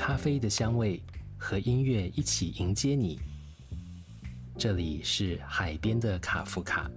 [0.00, 0.98] 咖啡的香味
[1.36, 3.20] 和音乐一起迎接你。
[4.56, 6.90] 这里是海边的卡夫卡。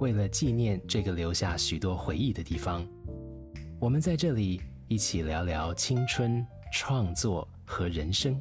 [0.00, 2.82] 为了纪念这个留下许多回忆的地方，
[3.78, 8.40] 我们在这里一起聊聊青春、创作和人生。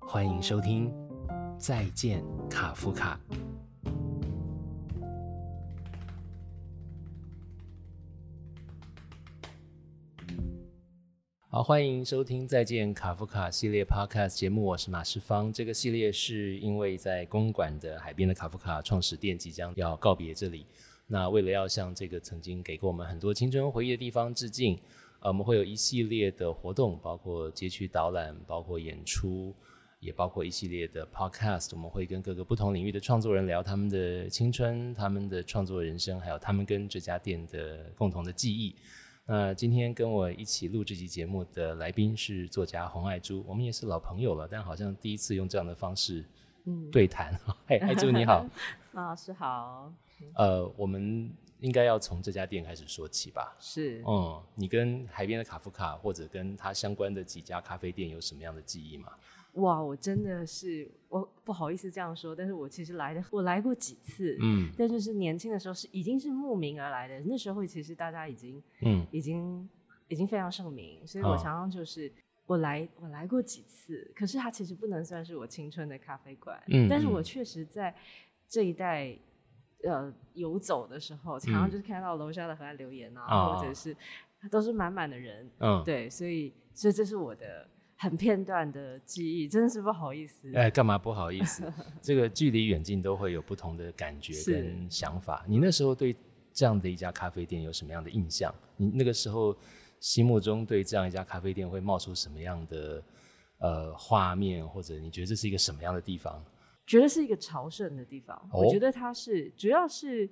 [0.00, 0.90] 欢迎收听
[1.58, 3.20] 《再见卡夫卡》。
[11.54, 15.52] 好，欢迎收听《再见卡夫卡》系列 Podcast 节目，我是马世芳。
[15.52, 20.66] 这个系列是因为在公馆的海边的卡夫卡创始店即将要告别这里，
[21.06, 24.76] 那为了要向这个曾经给过我们很多青春回忆的地方致敬，
[25.20, 29.54] 呃，我们会有一系列的活动，包括街区导览，包括演出，
[30.00, 31.68] 也包括一系列的 Podcast。
[31.74, 38.74] 我们会跟各个不同领域的创作人聊他们的青春、他们的创作人生，还有他们跟这家店的共同的记忆。
[39.26, 46.22] 那今天跟我一起录这期节目的来宾是作家洪爱珠，我们也是老朋友了，但好像第一次用这样的方式
[46.92, 47.34] 对谈。
[47.66, 48.44] 嘿，爱珠你好，
[48.92, 49.90] 马老师好。
[50.34, 53.56] 呃，我们应该要从这家店开始说起吧？
[53.58, 59.10] 是，嗯，你跟海边的卡夫卡或者跟他相关的几家咖啡店有什么样的记忆吗？
[59.54, 69.68] 哇，我真的是我不好意思这样说，但是我其实来的我来过几次，嗯，但就是年轻的时候是已经是慕名而来的，那时候其实大家已经嗯已经
[70.08, 72.12] 已经非常盛名，所以我常常就是
[72.46, 77.94] 我来我来过几次，可是它其实不能算是我青春的咖啡馆，嗯，但是我确实在
[78.48, 79.16] 这一带
[79.84, 83.96] 呃游走的时候，常常就是看到楼下的河岸留言啊，或者是
[84.50, 87.68] 都是满满的人，嗯，对，所以所以这是我的。
[88.04, 90.54] 很片段的记忆，真的是不好意思。
[90.54, 91.72] 哎，干嘛不好意思？
[92.02, 95.42] 这个距离远近都会有不同的感觉跟想法。
[95.48, 96.14] 你那时候对
[96.52, 98.54] 这样的一家咖啡店有什么样的印象？
[98.76, 99.56] 你那个时候
[100.00, 103.02] 心目中对这样一家咖啡店会冒出什么样的
[103.58, 106.44] 呃画面，或者你觉得这是一个什么样的地方？
[106.86, 108.38] 觉得是一个朝圣的地方。
[108.52, 110.28] 我觉得它是主要是，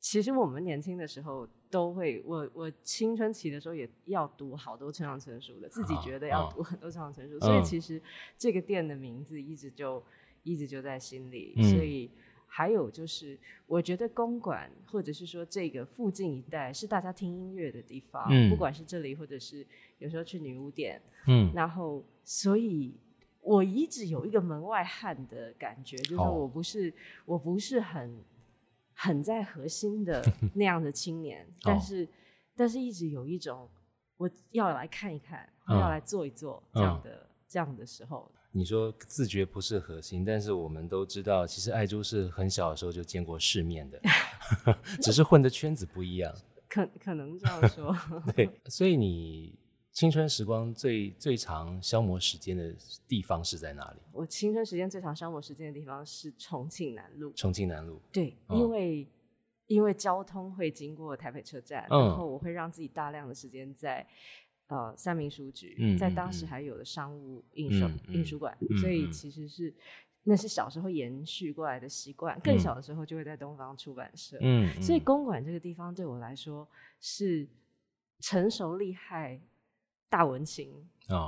[0.00, 1.46] 其实我们年轻的时候。
[1.72, 7.98] 都会，我我青春期的时候也要读好多成长成熟的，自己觉得要读很多成长成熟，所以其实
[8.36, 10.04] 这个店的名字一直就
[10.42, 11.54] 一直就在心里。
[11.62, 12.10] 所以
[12.46, 19.66] 还有就是，我觉得公馆或者是说这个附近一带是大家听音乐的地方，不管是这里或者是
[19.98, 22.92] 有时候去女巫店，嗯，然后所以
[23.40, 26.92] 我一直有一个门外汉的感觉，就是我不是
[27.24, 28.22] 我不是很。
[29.02, 30.24] 很在核心的
[30.54, 32.08] 那样的青年，但是，
[32.54, 33.68] 但是一直有一种
[34.16, 38.30] 我要来看一看，要来做一做这样的这样的时候。
[38.52, 44.00] 你说自觉不是核心，但是我们都知道，其实爱珠是很小的时候就见过世面的，
[45.02, 46.32] 只是混的圈子不一样。
[46.68, 47.96] 可可能这样说。
[48.36, 49.58] 对，所以你。
[49.92, 52.74] 青春时光最最长消磨时间的
[53.06, 54.00] 地方是在哪里？
[54.10, 57.30] 我青春时间最长消磨时间的地方是重庆南路。
[57.32, 59.06] 重庆南路，对，因为
[59.66, 64.06] 因为交通会经过台北车站，然后我会让自己大量的时间在
[64.68, 69.72] 呃三明书局，在当时还有的商务印书印书馆，所以其实是
[70.22, 72.40] 那是小时候延续过来的习惯。
[72.40, 76.66] 更小的时候就会在东方出版社，嗯，所以公馆这个地方对我来说
[76.98, 77.46] 是
[78.20, 79.38] 成熟厉害。
[80.12, 80.70] 大文青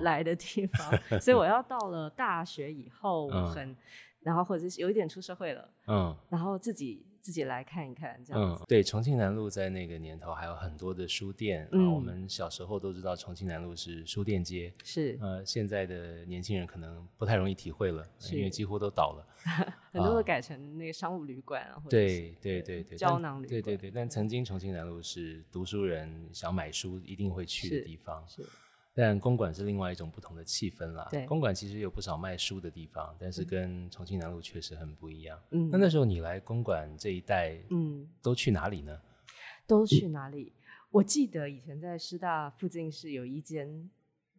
[0.03, 3.75] 来的地方， 所以我要到了大学以后很，
[4.21, 8.63] 然后或者是有一点出社会了，嗯，然后自己自己来看一看这样子。
[8.69, 19.27] 对，重庆南路在那个年头还有很多的书店，嗯，我们小时候都知道重庆南路是书店街，是，呃，现在的年轻人可能不太容易体会了，因为几乎都倒了，
[19.93, 28.47] 很多都改成那个商务旅馆啊，对对对对，胶囊旅馆，对对对，但曾经重庆南路是读书人想买书一定会去的地方，是。
[28.95, 31.09] 但公馆是另外一种不同的气氛啦。
[31.11, 35.39] 对，公馆其实有不少卖书的地方，但是跟重庆南路确实很不一样。
[35.51, 38.99] 嗯，那那时候你来公馆这一带，嗯，都去哪里呢？
[39.67, 40.53] 都去哪里？
[40.91, 43.91] 我记得以前在师大附近是有一间。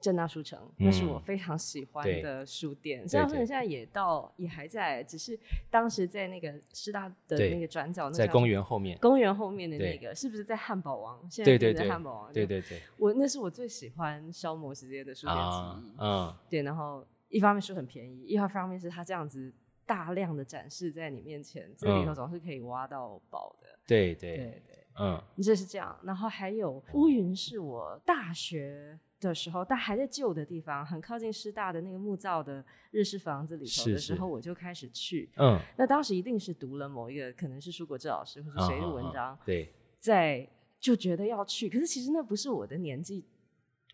[0.06, 3.04] 正大书城，那是我非常喜欢的书店。
[3.08, 5.38] 正大书城现在也到，也还在，只是
[5.72, 11.28] 当时在那个师大的那个转角，在公园后面，公园后面的那个，是不是在汉堡王？
[11.28, 12.32] 现在在汉堡王。
[12.32, 15.96] 对对对，我那是我最喜欢消磨时间的书店之一。
[15.98, 16.62] 嗯，对。
[16.62, 19.52] 然后一方面书很便宜，一方面是它这样子
[19.88, 23.68] 大量的展示在你面前，这里头总是可以挖到宝的。
[23.88, 25.98] 对对对对，嗯，这是这样。
[26.04, 29.00] 然后还有乌云，是我大学。
[29.20, 35.30] 的时候，但还在旧的地方，很靠近师大的那个木造的日式房子里头的时候，我就开始去。
[35.38, 40.48] 嗯，那当时一定是读了某一个，可能是舒国志老师或者谁的文章，对，在
[40.80, 43.26] 就觉得要去，可是其实那不是我的年纪，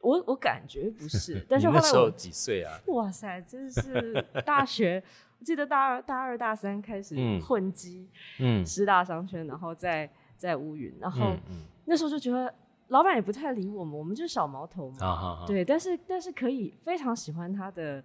[0.01, 1.41] 我我感觉不是。
[1.47, 2.77] 但是后那来我，时候几岁啊？
[2.87, 5.01] 哇塞，真是大学，
[5.39, 8.09] 我记得大二、大二、大三开始嗯混迹
[8.39, 12.53] 嗯师大商圈，然后在在乌云，然后嗯嗯，那时候就觉得
[12.91, 15.43] 老板也不太理我们，我们就是小毛头嘛。
[15.47, 18.03] 对，但是但是可以非常喜欢他的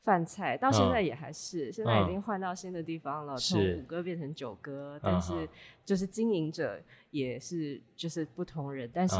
[0.00, 5.48] 饭菜，到现在也还是，现在已经换到新的地方了，从五哥变成九哥，嗯但是
[5.84, 6.80] 就是经营者
[7.10, 9.16] 也是就是不同人，但是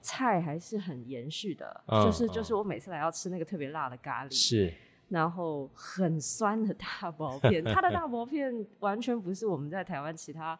[0.00, 4.74] 菜还是很延续的，嗯就是就嗯是我每次来要吃那个特别辣的咖喱，是。
[5.10, 10.58] 然后很酸的大薄片， 它的大薄片完全不是我们在台湾其他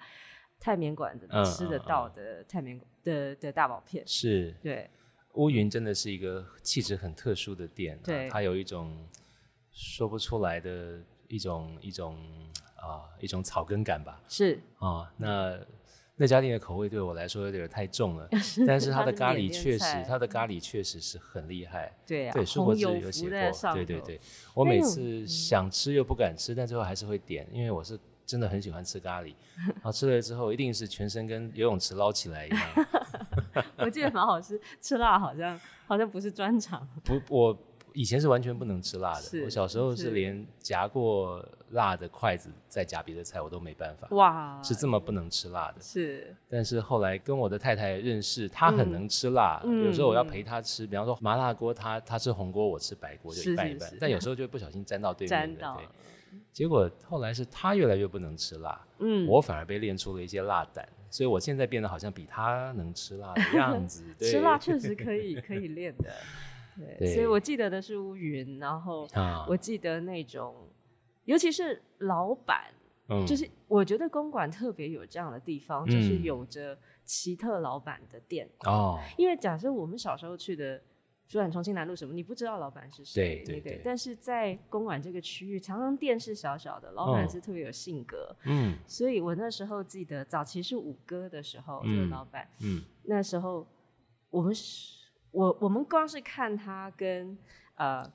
[0.64, 4.88] 泰缅馆子嗯吃得嗯到的泰缅的的大宝片，是，对。
[5.34, 8.96] 乌云真的是一个气质很特殊的店、啊，对它有一种
[9.72, 12.16] 说不出来的一种一种
[12.76, 15.58] 啊、一种草根感吧是，啊、那
[16.16, 18.28] 那家店的口味对我来说有点太重了，
[18.64, 21.92] 但是它的咖喱确实，它的咖喱确实是很厉害。
[22.06, 24.20] 对啊，对，舒国志红油有写过，对对对，
[24.54, 32.60] 我每次想吃又不敢吃，但最后还是会点，因为我是真的很喜欢吃咖喱， 然后吃了之后一定是全身跟游泳池捞起来一样。
[33.78, 37.58] 我记得蛮好吃，吃辣好像好像不是专长， 不，我
[37.92, 39.20] 以前是完全不能吃辣的。
[39.20, 45.80] 是我小时候是是连夹过辣的筷子再夹别的菜我都没办法，哇，是这么不能吃辣的。
[45.80, 53.98] 是但是后来跟我的太太认识，她很能吃辣，嗯有时候我要陪她吃，比方说麻辣锅，她她吃红锅，我吃白锅，就一半一半是是。
[54.00, 55.86] 但有时候就不小心沾到对面的，沾到对。
[56.54, 64.04] 结果后来是他越来越不能吃辣，嗯，我反而被练出了一些辣胆，所以我现在变得好像比他能吃辣的样子。
[64.16, 64.30] 对。
[64.30, 66.12] 吃辣确实可以 可以练的，
[66.76, 67.12] 对，对。
[67.12, 70.54] 所以我记得的是乌云，然后啊，我记得那种，
[71.24, 72.72] 尤其是老板，
[73.08, 73.26] 嗯。
[73.26, 76.22] 就是我觉得公馆特别有这样的地方，就是嗯。
[76.22, 80.80] 有着奇特老板的店，哦，因为假设我们小时候去的。
[81.26, 87.28] 主管重庆南路什么，你不知道老板是谁，对对对但是在公馆这个区域，常常店是小小的，老板哦。
[87.28, 88.76] 是特别有性格，嗯。
[88.86, 92.82] 所以我那时候记得早期是五哥的时候，这个嗯老板嗯。
[93.04, 93.66] 那时候
[94.30, 94.98] 我们是，
[95.30, 97.36] 我我们光是看他跟
[97.76, 98.08] 呃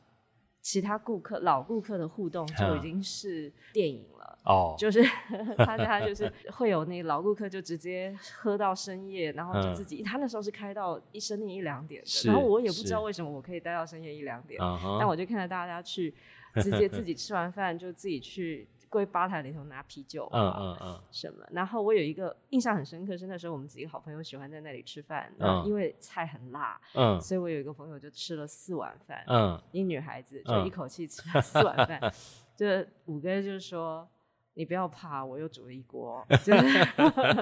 [0.69, 4.37] 其他顾客老顾客的互动就已经是电影了。
[4.45, 5.03] 哦，就是
[5.57, 14.61] 他他就是会有那个老顾客就直接喝到深夜，然后就嗯自己、他那时候是开到一深夜一两点的，然后我也不知道为什么我可以待到深夜一两点，
[14.99, 16.13] 但我就看着大家去
[16.61, 21.45] 直接自己吃完饭就自己去柜吧台里头拿啤酒、啊，嗯嗯嗯什么。
[21.51, 31.99] 然后我有一个印象很深刻，是那时候我们几个好朋友喜欢在那里吃饭，嗯因为菜很辣，嗯所以我有一个朋友就吃了四碗饭，嗯一女孩子就嗯一口气吃了四碗饭。
[32.57, 32.65] 就
[33.05, 34.05] 五哥就说。
[34.53, 36.85] 你不要怕，我又煮了一锅，就是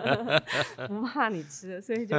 [0.87, 2.15] 不怕你吃，所以就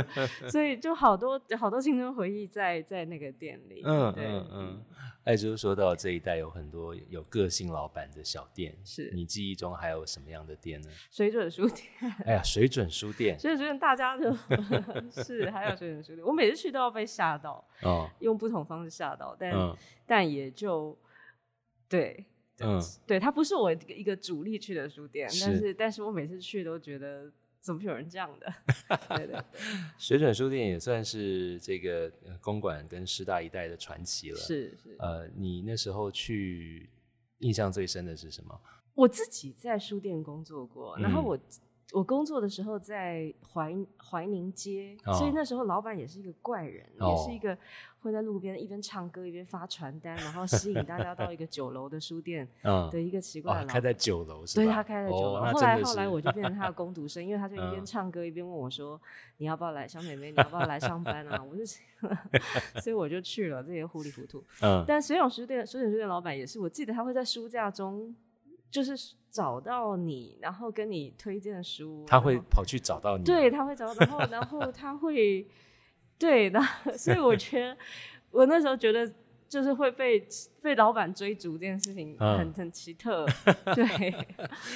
[0.48, 3.82] 所以就好多好多青春回忆在在那个店里。
[3.84, 4.84] 嗯对嗯嗯。
[5.24, 10.88] 艾珠说到这一代有很多有个性老板的小店，是你记忆中还有什么样的店呢？
[11.10, 11.86] 水准书店，
[12.24, 14.32] 哎呀，水准书店水准书店大家就
[15.22, 19.76] 是还有水准书店，我每次去都要被吓到，哦，用不同方式吓到，但、嗯
[20.06, 20.96] 但也就
[21.90, 22.24] 对
[22.60, 28.52] 嗯对，它不是我一个主力去的书店，但是是但是我每次去都觉得怎么有人这样的？
[29.16, 29.42] 对 对对，
[29.98, 34.96] 水准书店也算是这个呃公馆跟师大一代的传奇了。，是是。
[34.98, 36.88] 呃，你那时候去
[37.38, 38.60] 印象最深的是什么？
[38.94, 41.38] 我自己在书店工作过，然后嗯我
[41.92, 47.56] 我工作的时候在怀怀宁街，哦所以那时候老板也是一个怪人，哦也是一个
[48.00, 54.64] 会在路边一边唱歌一边发传单，然后吸引大家到一个酒楼的书店 嗯，的一个奇怪的哦，老开在酒楼是吧？
[54.64, 59.00] 对他开在酒楼，哦后来后来我就变成他的工读生，因为他就一边嗯唱歌一边问我说
[59.38, 61.64] ：“你要不要来，小妹妹，你要不要来上班啊？”我就，
[62.80, 64.44] 所以我就去了，这些糊里糊涂。
[64.60, 68.14] 嗯但水永书店水永书店老板也是，我记得他会在书架中
[68.70, 68.94] 就是
[69.30, 73.24] 找到你，然后跟你推荐书，他会跑去找到你。
[73.24, 75.46] 对，他会找到，然后然后他会
[76.18, 76.60] 对，那
[76.96, 77.76] 所以我 觉得
[78.30, 79.10] 我那时候觉得。
[79.48, 80.22] 就是会被
[80.60, 83.24] 被老板追逐这件事情嗯很、很奇特，
[83.74, 84.14] 对，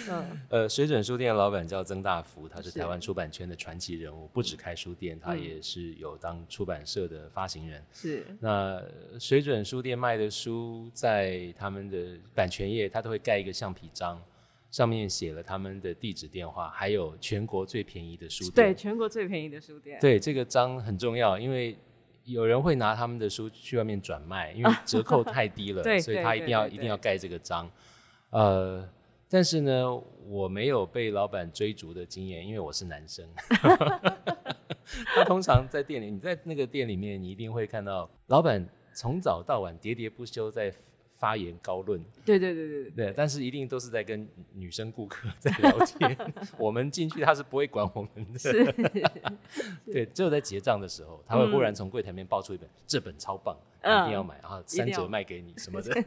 [0.08, 7.84] 嗯，呃，水准书店的老板叫曾大福，他是是台湾出版圈的传奇人物，不止开书店，他嗯也是有当出版社的发行人。
[7.92, 14.18] 是那呃水准书店卖的书，在他们的版权页，他都会盖一个橡皮章，
[14.72, 18.74] 上面写了他们的地址、电话，还有全国最便宜的书店对。
[18.74, 21.76] 全国最便宜的书店，对，这个章很重要，因为
[22.24, 27.70] 有人会拿他们的书去外面转卖，因为折扣 太低了，对所以他一定要一定要盖这个章。
[28.30, 28.88] 呃，
[29.28, 29.94] 但是呢，
[30.26, 33.28] 我没有被老板追逐的经验，因为我是男生。
[35.14, 40.72] 他通常在店里，你在那个店里面，你一定会看到老板从早到晚喋喋不休在
[41.22, 42.02] 发言高论。
[42.24, 46.18] 对对对对对，但是一定都是在跟女生顾客在聊天。
[46.58, 48.40] 我们进去他是不会管我们的。
[49.86, 55.94] 对，只有在结账的时候，他会忽然从柜台面爆出一本，这本超棒，一定要买，然后三折卖给你什么的。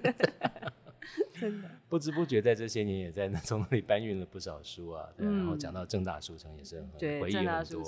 [1.39, 5.07] 真的，不知不觉在这些年也在那从那里搬运了不少书啊。
[5.15, 6.89] 对，然后讲到正大书城也是很
[7.21, 7.83] 回忆很多。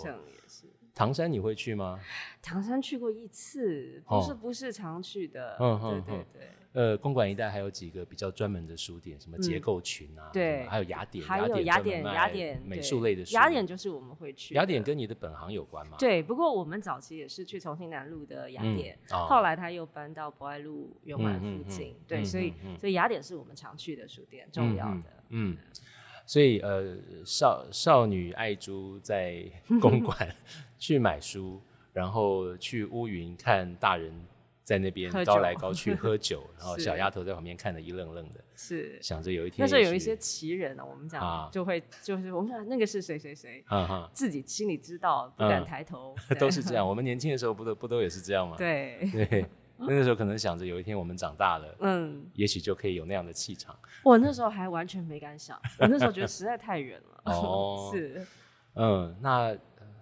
[0.94, 2.00] 唐山你会去吗？
[2.42, 5.58] 唐山去过一次，不是不是常去的。
[5.60, 6.52] 嗯对对对。
[6.78, 13.34] 呃，公馆一带还有几个比较专门的书店，什么结构群啊，对，还有雅典，还有雅典，雅典美术类的书。
[13.34, 14.54] 雅典就是我们会去。
[14.54, 15.98] 雅典跟你的本行有关吗？
[15.98, 21.96] 对，不过我们早期也是去重庆南路的雅典，后来他又搬到博爱路圆满附近。
[22.08, 25.04] 对，所以所以雅典是我们常去的书店，重要的。
[25.30, 25.58] 嗯，
[26.28, 29.44] 所以呃，少少女爱珠在
[29.82, 30.16] 公馆
[30.78, 31.60] 去买书，
[31.92, 34.14] 然后去乌云看大人。
[34.68, 39.64] 在那边高来高去喝酒，然后小丫头在旁边看的一愣愣的，是想着有一天。
[39.64, 43.64] 那时候有一些奇人啊，我们讲就会就是我们讲那个是谁谁谁，
[44.12, 46.86] 自己心里知道不敢抬头， 都是这样。
[46.86, 48.58] 我们年轻的时候不都不都也是这样吗？
[48.58, 49.46] 对对，
[49.78, 53.74] 那个时候可能想着有一天我们长大了， 嗯，也许就可以有那样的气场。
[54.04, 57.32] 我那时候还完全没敢想，我那时候觉得实在太远了。
[57.32, 58.28] 哦， 是，
[58.74, 59.58] 嗯，那。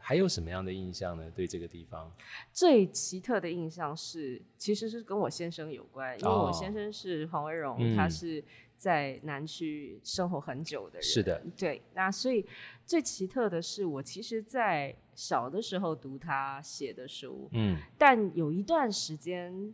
[0.08, 1.32] 还有什么样的印象呢？
[1.32, 2.12] 对这个地方
[2.54, 8.44] 最奇特的印象是，其实是跟我先生有关，因为我先生是黄维荣，他是
[8.78, 11.02] 在南区生活很久的人。
[11.02, 11.82] 是的，对。
[11.96, 12.46] 那所以
[12.86, 19.74] 最奇特的是，我其实，在小的时候读他写的书，嗯，但有一段时间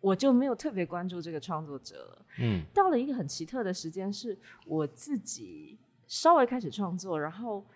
[0.00, 2.26] 我就没有特别关注这个创作者了。
[2.38, 7.66] 嗯，到了一个很奇特的时间，是我自己稍微开始创作，然后，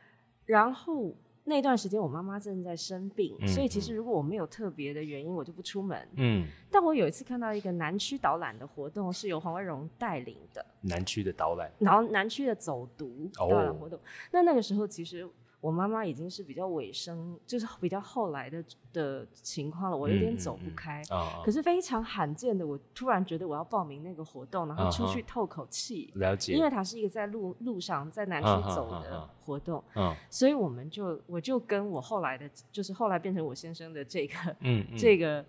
[0.45, 1.13] 然后。
[1.47, 5.97] 那段时间我妈妈正在生病，所以其实如果我没有特别的原因，我就不出门。
[6.17, 10.63] 嗯，但我有一次看到一个南区导览的活动，是由黄文荣带领的。
[10.81, 13.99] 南区的导览，然后南区的走读导览活动。
[14.31, 15.27] 那那个时候其实。
[15.67, 21.03] 我妈妈已经是比较尾声，就是 比较后来的的情况了，我有点走不开。
[21.45, 26.13] 可是非常罕见的，我突然觉得我要报名那个活动，然后出去透口气。
[26.15, 26.53] 了解。
[26.53, 29.83] 因为它是一个在路路上在南区走的活动，
[30.31, 34.57] 所以我们就我就跟我后来的，就是后来变成我先生的这个，
[34.97, 35.45] 这个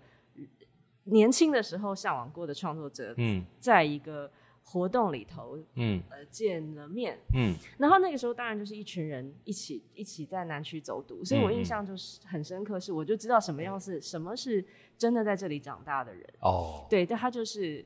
[1.04, 3.14] 年轻的时候向往过的创作者，
[3.60, 4.28] 在一个。
[4.70, 14.62] 活动里头，嗯，呃，见了面，嗯，然后那个时候当然就是一群人一起一起在南区走读，所以我印象就是很深刻，是我就知道什么样是什么是
[14.98, 16.22] 真的在这里长大的人。
[16.40, 17.82] 哦，对，但他就是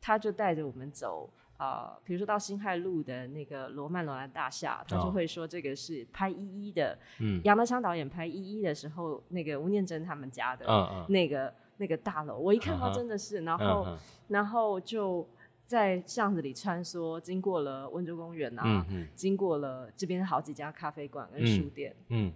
[0.00, 10.66] 他就带着我们走啊，比如说到新海路的那个罗曼罗兰大厦，他就会说这个是拍一一的，嗯，杨德昌导演拍一一的时候，那个吴念真他们家的
[11.08, 13.86] 那个那个大楼，我一看到真的是，然后
[14.26, 15.24] 然后就。
[15.66, 21.96] 在巷子里穿梭，经过了温州公园啊，经过了这边好几家咖啡馆跟书店。
[22.08, 22.30] 嗯，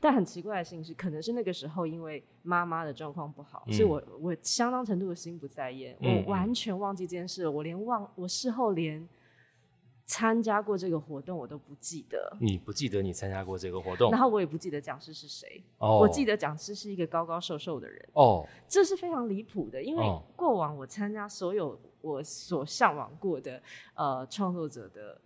[0.00, 9.06] 但很奇怪的事情是，可能是那个时候因为妈妈的状况不好，所以我我相当程度的心不在焉，我完全忘记这件事，我连忘我事后连
[10.06, 12.34] 参加过这个活动我都不记得。
[12.40, 14.10] 你不记得你参加过这个活动？
[14.10, 15.62] 然后我也不记得讲师是谁。
[15.76, 18.08] 哦，我记得讲师是一个高高瘦瘦的人。
[18.14, 20.02] 哦，这是非常离谱的，因为
[20.34, 21.78] 过往我参加所有。
[22.04, 23.60] 我所向往过的
[23.94, 25.18] 呃创作者的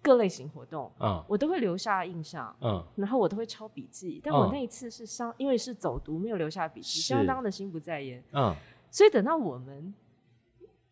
[0.00, 4.20] 各类型活动，嗯，我都会留下印象，嗯，然后我都会抄笔记。
[4.24, 8.54] 但我那一次是相，因为是走读，没有留下笔记，相当的心不在焉，嗯。
[8.90, 9.92] 所以等到我们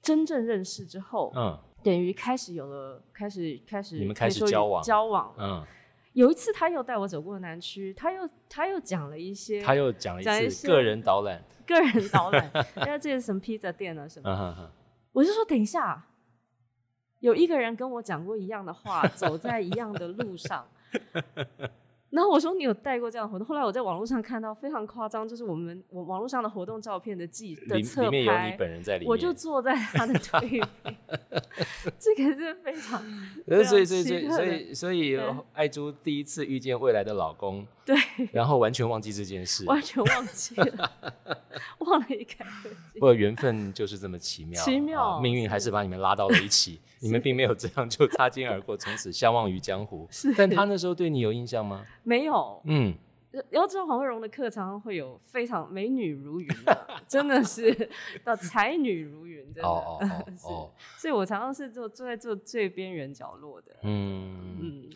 [0.03, 5.65] 真正认识之后，嗯，等于开始有了，开始开始你们开始交往交往，嗯。
[6.13, 12.51] 有一次他又带我走过南区，他又他又讲了一些，他又讲了一次个人导览，个人导览，
[12.87, 14.73] 因为这是什么披萨店啊什么。
[15.17, 16.05] 我就说等一下，
[17.21, 20.69] 有一个人跟我讲过一样的话，走在一样的路上。
[22.11, 23.47] 然后我说你有带过这样的活动？
[23.47, 30.69] 后来我在网络上看到非常夸张，就是我们我网络上的活动照片的记的侧拍，里面有你本人在里面，我就坐在他的对面。
[31.99, 33.03] 这个是非常，
[33.67, 35.19] 所以所以所以所以所以
[35.53, 37.97] 爱珠第一次遇见未来的老公，对，
[38.33, 40.93] 然后完全忘记这件事，完全忘记了，
[41.81, 42.45] 忘了一开
[42.95, 50.07] 不过缘分就是这么奇妙，奇妙，命运还是把你们拉到了一起，你们并没有这样就擦肩而过，从此相忘于江湖。
[50.13, 51.85] 是，但他那时候对你有印象吗？
[52.03, 52.95] 没有，嗯，
[53.51, 57.91] 然后知道黄慧荣的课常常会有非常美女如云的，真的是
[58.25, 64.91] 到才女如云，真的， 哦哦哦，所以我常常是坐坐在坐最边缘角落的，嗯嗯。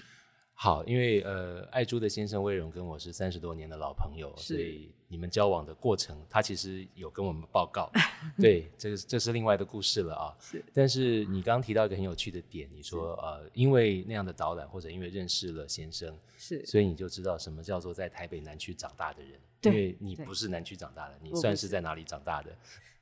[0.62, 7.90] 好，因为呃，爱珠的先生魏荣跟我是三十多年的老朋友，所以你们交往的过程，他其实有跟我们报告。
[8.36, 10.36] 对，这个这是另外的故事了啊。
[10.38, 10.62] 是。
[10.74, 19.40] 但是你刚刚提到一个很有趣的点，你说呃，因为那样的导览，或者因为认识了先生，是，所以你就知道什么叫做在台北南区长大的人。
[19.62, 22.54] 因为你不是南区长大的，你算是在哪里长大的？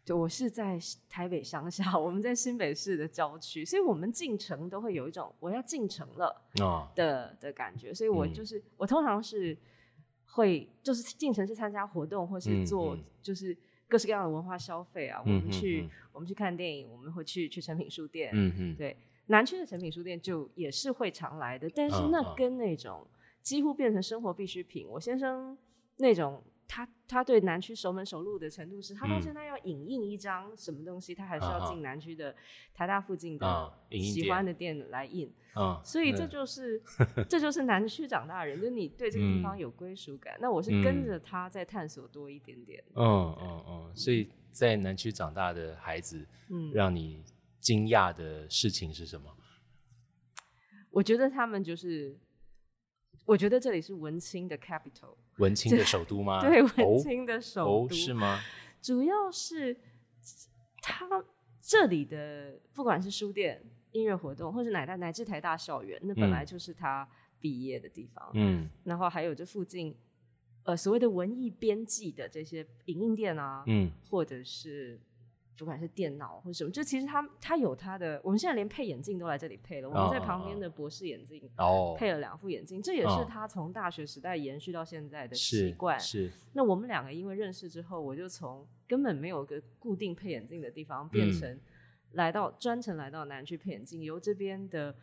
[0.09, 6.35] 对，我是在台北乡下，我们在新北市的郊区，所以我们进城都会有一种我要进城了
[6.95, 9.55] 的的感觉，所以我就是我通常是
[10.25, 13.55] 会就是进城去参加活动，或是做就是
[13.87, 15.21] 各式各样的文化消费啊。
[15.23, 18.97] 我们去我们去看电影，我们会去去成品书店，嗯嗯，对，
[19.27, 23.07] 南区的成品书店就也是会常来的，但是那跟那种
[23.43, 25.57] 几乎变成生活必需品，我先生
[25.99, 26.43] 那种。
[27.09, 32.33] 他他对南区熟门熟路的程度是，他到现在要影印一张什么东西，他还是要进南区的
[32.75, 35.33] 台大附近的喜欢的店来印。
[35.83, 36.81] 所以这就是
[37.29, 40.37] 这就是南区长大的人，就是你对这个地方有归属感。
[40.41, 42.85] 那我是跟着他在探索多一点点。
[42.95, 47.25] 嗯嗯嗯，所以在南区长大的孩子，嗯，让你
[47.59, 49.35] 惊讶的事情是什么？
[50.91, 52.17] 我觉得他们就是。
[53.25, 56.41] 我觉得这里是文青的 capital，文青的首都吗？
[56.47, 58.41] 对，文青的首都是吗？
[58.81, 59.77] 主要是
[60.83, 61.07] 他
[61.61, 67.09] 这里的不管是书店、音乐活动，或是乃大乃至台大校园，那本来就是他
[67.41, 68.31] 毕业的地方。
[68.35, 69.95] 嗯，然后还有这附近，
[70.63, 75.01] 呃，所谓的文艺编辑的这些影印店啊，嗯，或者是。
[75.59, 79.91] 不管是电脑或什么，就其实他他有他的，我们现在连配眼镜都来这里配了。
[79.91, 85.99] 我们在旁边的博士眼镜哦，配了两副眼镜，这也是他从大学时代延续到现在的习惯。
[85.99, 86.31] 是。
[86.53, 91.59] 那我们两个因为认识之后，我就从根本没有个固定配眼镜的地方，变成
[92.13, 94.95] 来到专程来到南区配眼镜，由这边的，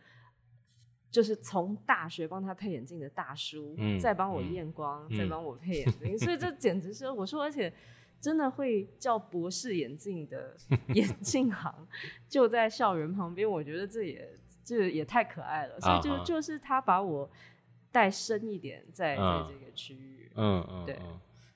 [1.10, 7.70] 就是从大学帮他配眼镜的大叔，再帮我验光，再帮我配眼镜，所以这简直是我说，而且。
[8.26, 10.56] 真的会叫博士眼镜的
[10.94, 11.86] 眼镜行
[12.28, 14.28] 就在校园旁边，我觉得这也
[14.64, 17.30] 这也太可爱了，所以就就是他把我
[17.92, 20.98] 带深一点，在在这个区域，嗯嗯，对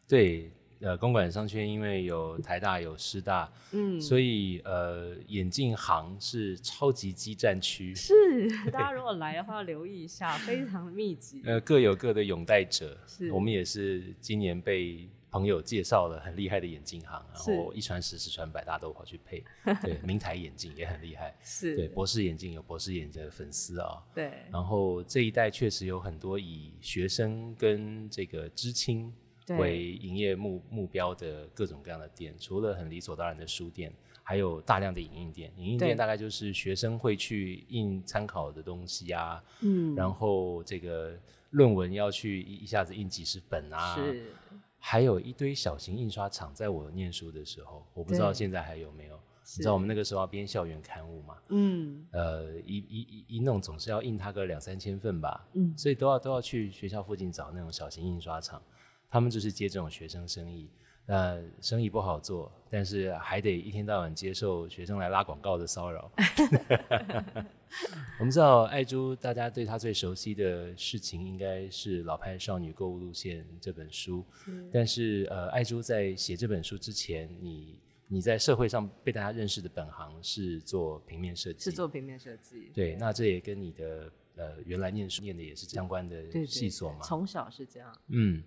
[0.07, 0.53] 对。
[0.83, 7.95] 呃，公馆商圈因为有台大有师大，嗯，所以呃，眼镜行是超级基站区。
[7.95, 8.15] 是，
[8.73, 11.43] 大家如果来的话，要留意一下，非常密集。
[11.45, 12.97] 呃，各有各的拥戴者。
[13.07, 19.45] 是，我们也是今年被朋友介绍了很厉害的眼镜行，然后一传十，十传百，大家都跑去配。
[19.83, 21.37] 对， 明台眼镜也很厉害。
[21.43, 24.03] 是，对，博士眼镜有博士眼镜的粉丝啊。
[24.15, 24.33] 对。
[24.51, 29.13] 然后这一代确实有很多以学生跟这个知青。
[29.59, 35.53] 为营业目目标的各种各样的店，除了很理所当然的书店，还有大量的影印店。
[35.57, 41.19] 影印店大概就是学生会去印参考的东西啊，嗯，然后这个
[41.51, 44.33] 论文要去一一下子印几十本啊，是，
[44.81, 46.53] 还有一堆小型印刷厂。
[46.53, 49.21] 在我念书的时候，我不知道现在还有没有。
[49.57, 51.37] 你知道我们那个时候要编校园刊物嘛？
[51.49, 58.63] 嗯，呃，一一一一弄总是要印它个两三千份吧，嗯，所以都要都要去学校附近找那种小型印刷厂。
[59.09, 60.71] 他们就是接这种学生生意，
[61.11, 66.09] 呃，生意不好做，但是还得一天到晚接受学生来拉广告的骚扰。
[68.21, 74.25] 我们知道爱珠，大家对她最熟悉的事情应该是《老派少女购物路线》这本书。
[74.73, 82.71] 但是，呃，爱珠在写这本书之前，你你在社会上被大家认识的本行是做平面设计，是做平面设计。
[82.73, 87.01] 对，那这也跟你的呃原来念书念的也是相关的系所嘛？
[87.03, 87.93] 从小是这样。
[88.11, 88.41] 嗯。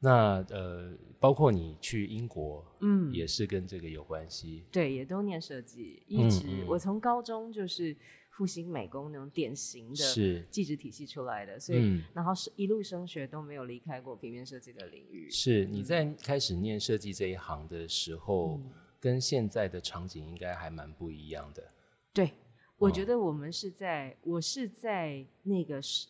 [0.00, 4.62] 那呃，包括你去英国，嗯，也是跟这个有关系。
[4.70, 7.96] 对，也都念设计，一直我从高中就是
[8.30, 15.28] 复兴美工那种典型的技职体系出来的，所以然后是一路升学都没有离开过平面设计的领域。
[15.30, 18.60] 是你在开始念设计这一行的时候，
[19.00, 21.64] 跟现在的场景应该还蛮不一样的。
[22.12, 22.34] 对，
[22.76, 26.06] 我觉得我们是在，我是在那个是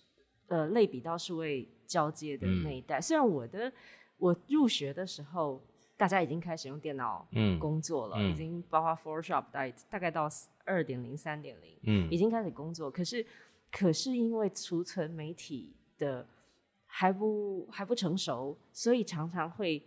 [0.48, 1.66] 呃类比到数位。
[1.88, 3.72] 交接的那一代，虽然我的
[4.18, 5.60] 我入学的时候，
[5.96, 7.26] 大家已经开始用电脑
[7.58, 10.28] 工作了，已经包括 Photoshop 大大概到
[10.64, 12.90] 二点零、三点零，嗯，已经开始工作。
[12.90, 13.24] 可是，
[13.72, 16.26] 可是因为储存媒体的
[16.86, 19.82] 还不还不成熟，所以常常会，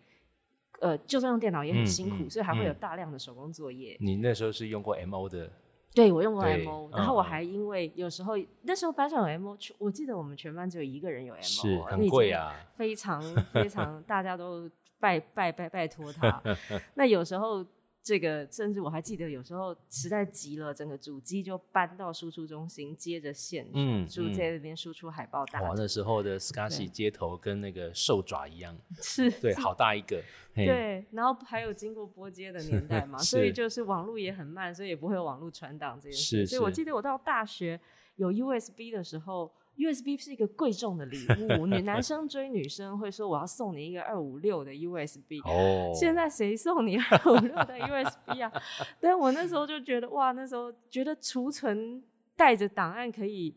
[0.79, 3.95] 呃，就算用电脑也很辛苦，所以还会有大量的手工作业。
[3.99, 5.51] 你那时候是用过 MO 的？
[5.93, 16.41] 对，我用过 M O，然后我还因为有时候那时候班上有 M O，我记得我们全班只有一个人有 M O，是很贵啊，非常 非常大家都拜拜拜拜托他。
[16.95, 17.65] 那有时候
[18.03, 25.41] 这个甚至我还记得，有时候实在急了，整个主机就搬到输出中心，接着线，嗯，就在那边输出海报。
[25.61, 30.21] 哇，那时候的 SCSI 街头跟那个兽爪一样， 是对，好大一个。
[30.55, 36.45] 对，然后还有经过拨接的年代嘛， 所以就是网络也很慢，所以也不会有网络传档这件事。
[36.47, 37.79] 所以我记得我到大学
[38.15, 39.51] 有 USB 的时候。
[39.82, 41.17] USB 是一个贵重的礼
[41.58, 45.41] 物， 女男生追女生会说我要送你一个二五六的 USB。
[45.46, 48.52] 哦，现在谁送你二五六的 USB 啊？
[49.02, 52.04] 但我那时候就觉得哇，那时候觉得储存
[52.36, 53.56] 带着档案可以。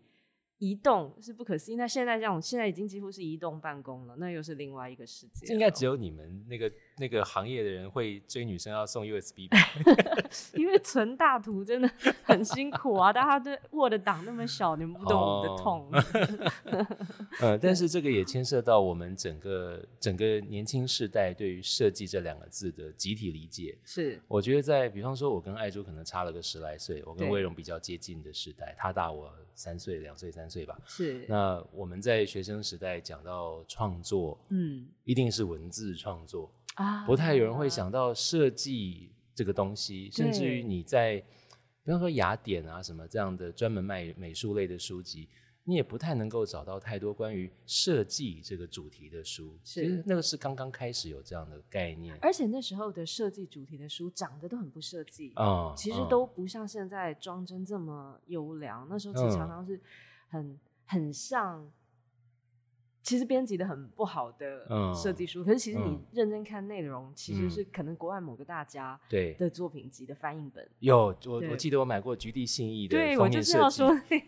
[0.58, 1.76] 移动是不可思议。
[1.76, 5.52] 那现在这样，现在已经几乎是移动办公了，那又是另外一个世界。
[5.52, 9.48] 应该只有你们那个那个行业的人会追女生要送 USB，
[10.54, 11.90] 因为存大图真的
[12.22, 13.12] 很辛苦啊！
[13.12, 15.90] 大家对 Word 档那么小，你们不懂我们的痛。
[17.40, 23.76] 呃，但是这个也牵涉到我们整个整个年轻世代对于设计这两个字的集体理解。
[23.84, 29.32] 是，我觉得在比方说，我跟爱珠可能差了个十来岁，我跟魏荣比较接近的时代，他大我。
[29.56, 30.76] 三岁、两岁、三岁吧。
[30.84, 31.24] 是。
[31.28, 40.10] 那我们在学生时代讲到创作，嗯，一定是文字创作啊，不太有人会想到设计这个东西。
[40.10, 41.16] 甚至于你在，
[41.82, 45.28] 比方说雅典啊什么这样的专门卖美术类的书籍。
[45.66, 52.14] 你也不太能够找到太多关于设计这个主题的书，其实那个是刚刚开始有这样的概念。
[52.20, 58.86] 而且那时候的设计主题的书长得都很不设计啊，其实都不像现在装帧这么优良。
[58.90, 59.80] 那时候其实常常是
[60.28, 61.66] 很很像。
[63.04, 70.66] 其实编辑的很不好的设计书，可是其实你认真看内容，其实是可能国外某个大家对的作品集的翻译本。
[70.80, 73.82] 有我我记得我买过菊地信义的封面设计，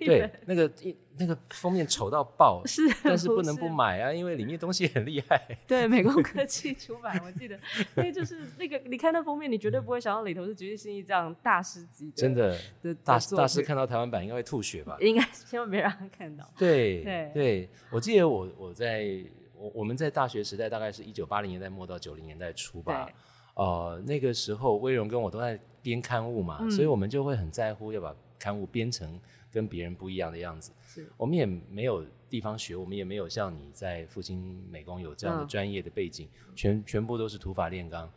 [0.04, 0.94] 对那个一。
[1.18, 5.40] 那个封面丑到爆，是，但是不能不买啊，因为里面东西很厉害。
[5.66, 7.58] 对，美工 科技出版，我记得，
[7.96, 12.54] 因为就是那个，你看那封面，你绝对不会想到里头是局地信义这样大师级的，真的，
[13.02, 14.98] 大大师看到台湾版应该会吐血吧？
[15.00, 16.46] 应该千万别让他看到。
[16.58, 19.24] 对对对，我记得我我在
[19.54, 23.08] 我我们在大学时代，大概是一九八零年代末到九零年代初吧，
[23.54, 29.20] 呃，那个时候威荣跟我都在编刊物嘛，所以我们就会很在乎要把刊物编成。
[29.52, 38.10] 跟别人不一样的样子，是我们也没有地方学，我们也没有像你在复兴美工有这样的专业的背景，全全部都是土法炼钢，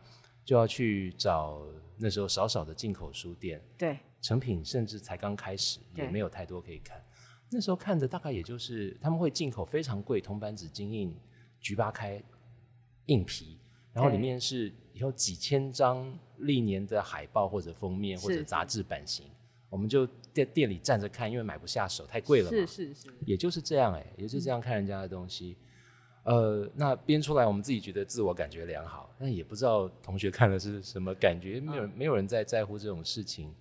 [0.43, 1.61] 就要去找
[1.95, 7.01] 那时候少少的进口书店，对，成品甚至才刚开始，也没有太多可以看。
[7.51, 11.15] 那时候看的大概也就是他们会进口非常贵铜板纸金印
[11.59, 12.21] 菊八开
[13.07, 13.57] 硬皮，
[13.91, 19.25] 然后里面是有几千张历年的海报或者封面或者杂志版型。
[19.69, 22.49] 我们就在店里站着看，因为买不下手，太贵了嘛。
[22.49, 25.55] 是是是，也就是这样哎，也就是这样看人家的东西。
[26.23, 33.53] 呃，那编出来，我们自己觉得自我感觉良好，但也不知道同学看了是什么感觉，没有没有人在在乎这种事情。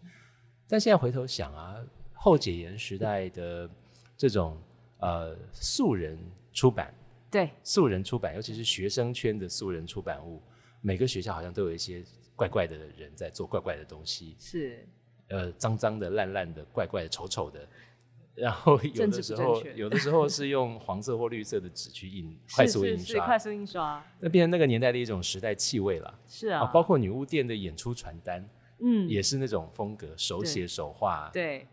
[0.66, 1.76] 但现在回头想啊，
[2.18, 3.70] 后解严时代的
[4.16, 4.60] 这种
[4.98, 6.18] 呃素人
[6.52, 6.92] 出版，
[7.30, 7.50] 对。
[7.62, 10.42] 素人出版，尤其是学生圈的素人出版物，
[10.80, 12.04] 每个学校好像都有一些
[12.34, 14.36] 怪怪的人在做怪怪的东西。
[14.38, 14.86] 是。
[15.28, 17.68] 呃，脏脏的、烂烂的、怪怪的、丑丑的，
[18.34, 26.18] 然后有的时候， 有的时候是用黄色或绿色的纸去印， 快速印刷，快速印刷，那变成那个年代的一种时代气味了。
[26.26, 28.48] 是啊，包括女巫店的演出传单，
[28.80, 31.28] 嗯，也是那种风格，手写手画。
[31.30, 31.68] 对，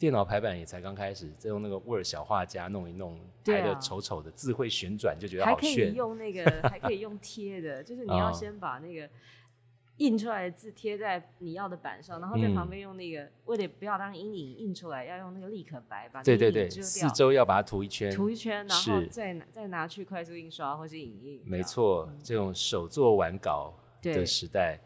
[0.00, 5.70] 电脑排版也才刚开始，再用那个 Word 小画家弄一弄，排的丑丑的，字会旋转，就觉得好炫。
[5.70, 9.06] 还可以用那个， 还可以用贴的，就是你要先把那个。
[9.98, 21.42] 印出来的字贴在你要的板上，然后在旁边用那个，为了不要当阴影印出来，要用那个立可白把对对对，四周要把它涂一圈，涂一圈，然后再再拿去快速印刷或是影印。
[21.44, 24.80] 没错，这种手作完稿的时代。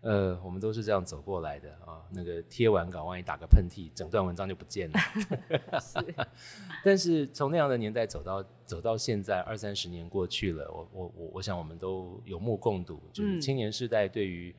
[0.00, 2.02] 呃，我们都是这样走过来的啊。
[2.10, 4.98] 那个贴完稿，万一打个喷嚏，整段文章就不见了。
[5.80, 6.14] 是。
[6.84, 14.54] 但是从那样的年代走到走到现在，二三十年过去了，我我我我想我们都有目共睹，就是青年世代对于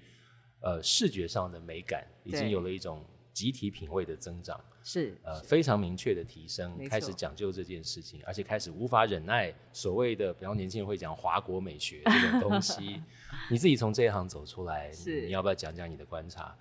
[0.62, 3.04] 呃视觉上的美感，已经有了一种。
[3.40, 13.02] 集体品味的增长是呃非常明确的提升，开始讲究这件事情，而且开始无法忍耐所谓的，比方年轻人会讲华国美学这种东西。
[13.50, 16.54] 你自己从这一行走出来，是你要不要讲讲你的观察？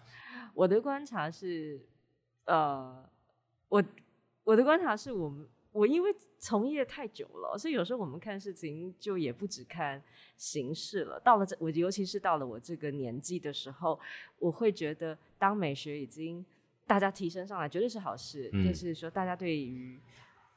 [0.54, 1.80] 我的观察是，
[2.44, 3.04] 呃，
[3.68, 3.82] 我
[4.44, 10.00] 我的观察是我们我因为从业太久了，所以有时候我们看事情就也不只看
[10.36, 11.18] 形式了。
[11.18, 13.98] 到了这我尤其是到了我这个年纪的时候，
[14.38, 16.44] 我会觉得当美学已经
[16.88, 20.00] 大家提升上来绝对是好事，就是说大家对于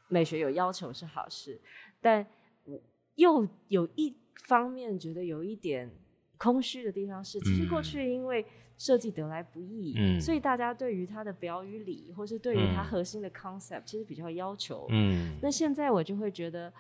[0.08, 1.60] 美学有要求是好事，
[2.00, 2.26] 但
[2.64, 2.80] 我
[3.16, 4.16] 又有一
[4.46, 5.92] 方面觉得有一点
[6.38, 8.46] 空虚的地方是，其实过去因为
[8.78, 10.20] 设计得来不易，嗯。
[10.20, 14.88] 所以大家对于它的表与里，或是对于它核心的 concept，、其实比较要求。
[14.90, 15.38] 嗯。
[15.42, 16.72] 那现在我就会觉得，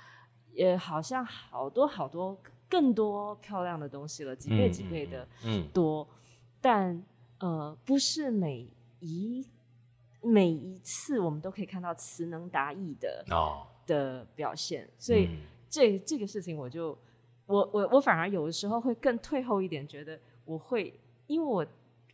[0.57, 5.67] 呃，好像好多好多更多漂亮的东西了，几倍几倍的嗯。
[5.73, 6.07] 多，
[6.59, 7.03] 但
[7.39, 8.67] 呃，不是每
[9.01, 9.45] 一
[10.21, 15.37] 每一次我们都可以看到词能达意的哦，的表现，所以嗯。
[15.69, 16.97] 这这个事情我就
[17.45, 20.93] 我我我反而有的时候会更退后一点，觉得我会
[21.27, 21.65] 因为我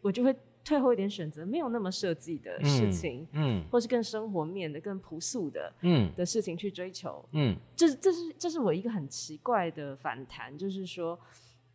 [0.03, 6.13] 我就会退后一点，选择没有那么设计的事情，嗯或是更生活面的、更朴素的嗯。
[6.15, 7.25] 的事情去追求。
[7.31, 7.57] 嗯。
[7.75, 11.19] 这这是这是我一个很奇怪的反弹，就是说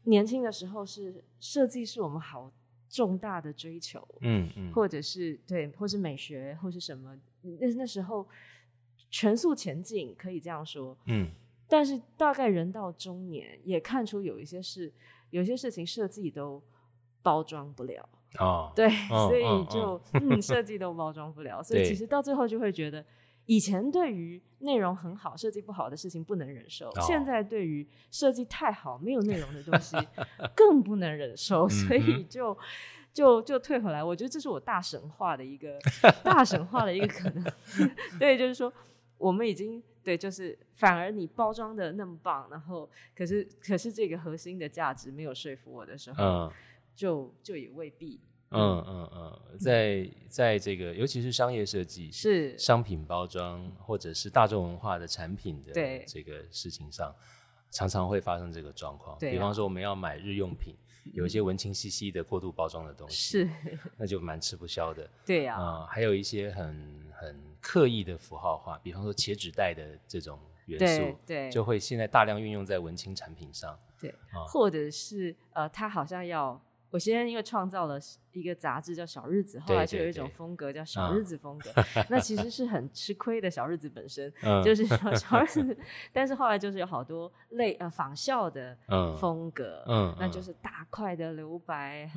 [0.05, 2.48] 年轻的时候是设计是我们好
[2.92, 8.28] 重大的追求，嗯嗯，或者是对，或是美学，或是什么，那那时候
[9.11, 10.94] 全速前进，可以这样说。
[11.07, 11.31] 嗯。
[11.66, 14.92] 但是大概人到中年，也看出有一些事，
[15.31, 16.62] 有些事情设计都
[17.22, 18.07] 包装不了，
[18.38, 23.02] 哦，对，嗯所以嗯就嗯设计都包装不了，所以其实到最后就会觉得，
[23.55, 29.97] 以前对于内容很好、设计不好的事情不能忍受，哦现在对于设计太好、没有内容的东西
[30.57, 32.57] 更不能忍受，所以就。
[33.15, 35.79] 就就退回来，我觉得这是我大神话的一个
[36.25, 37.45] 大神话的一个可能。
[38.19, 38.73] 对，就是说
[39.19, 46.53] 我们已经对，就是反而你包装的那么棒，然后可是可是这个核心的价值没有说服我的时候，嗯
[46.97, 48.19] 就就也未必
[48.53, 57.15] 嗯嗯嗯，在在这个尤其是商业设计、是商品包装或者是大众文化的产品的对这个事情上，
[57.71, 59.19] 常常会发生这个状况。
[59.19, 60.75] 对啊比方说我们要买日用品，
[61.15, 63.51] 有一些文青兮兮的过度包装的东西，是，
[63.97, 65.09] 那就蛮吃不消的。
[65.25, 73.79] 对呀、啊、还有一些很很刻意的符号化，比方说茄纸袋的这种元对素，对就会现在大量运用在文青产品上。
[74.01, 76.61] 对，啊或者是呃，他好像要。
[76.92, 77.98] 我先生因为创造了
[78.33, 81.70] 一个杂志叫《小日子》，后来就有一种风格叫“小嗯日子风格
[82.11, 83.50] ”，那其实是很吃亏的。
[83.50, 85.78] 小日子本身嗯，就是说 小日子，
[86.12, 89.83] 但是后来就是有好多类呃仿效的嗯风格，
[90.20, 92.11] 那就是大块的留白，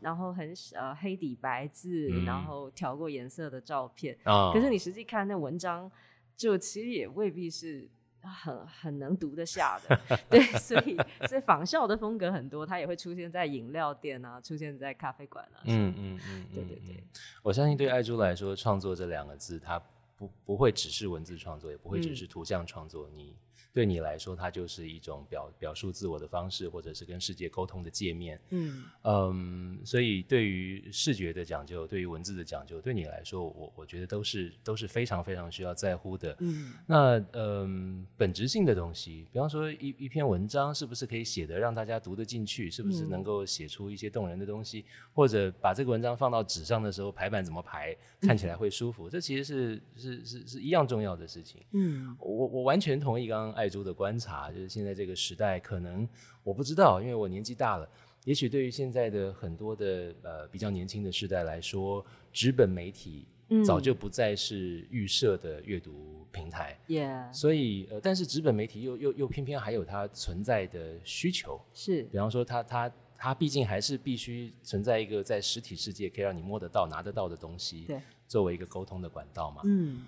[0.00, 5.90] 然后很呃黑底白字，嗯然后调过颜色的照片，啊，可是你实际看那文章，
[6.36, 7.88] 就其实也未必是
[8.22, 10.96] 很很能读得下的， 对，所以
[11.28, 16.20] 所以仿效的风格很多，它也会出现在饮料店啊，出现在咖啡馆啊，嗯嗯。
[16.28, 17.04] 嗯，对对对嗯，
[17.42, 19.80] 我相信对爱珠来说，创作这两个字，它
[20.16, 22.16] 不不会只是文字创作，也不会只嗯。
[22.16, 23.08] 是图像创作。
[23.14, 23.36] 你
[23.72, 28.40] 对你来说，它就是一种表表述自我的方式，或者是跟世界沟通的界面。
[28.50, 36.36] 嗯嗯，所以对于视觉的讲究，对于文字的讲究，对你来说，我我觉得都是都是非常非常需要在乎的。
[36.40, 42.70] 嗯那嗯，本质性的东西，比方说一一篇文章，是不是可以写的让大家读得进去？
[42.70, 44.84] 是不是嗯能够写出一些动人的东西？
[45.12, 49.08] 或者把这个文章放到纸上的时候，排版怎么排，看起来会舒服？
[49.08, 51.62] 这其实是是是是一样重要的事情。
[51.72, 56.08] 嗯我我完全同意刚刚爱珠的观察，就是现在这个时代，可能
[56.42, 57.86] 我不知道，因为我年纪大了。
[58.24, 66.78] 也许对于现在的很多的呃比较年轻的世代来说，纸本媒体嗯早就不再是预设的阅读平台。
[66.88, 79.62] ，Yeah，所以呃，但是纸本媒体又又又偏偏还有它存在的需求，是比方说它它它毕竟还是必须存在一个在实体世界可以让你摸得到、拿得到的东西，对，作为一个沟通的管道嘛。
[79.64, 80.04] 嗯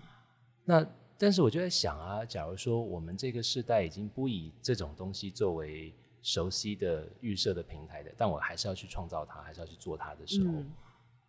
[0.64, 0.86] 那
[1.18, 10.70] 但是我就在想啊，假如说我们这个时代已经不以这种东西作为熟悉的预设的平台的，但我还是要去创造它，还是要去做它的时候，嗯。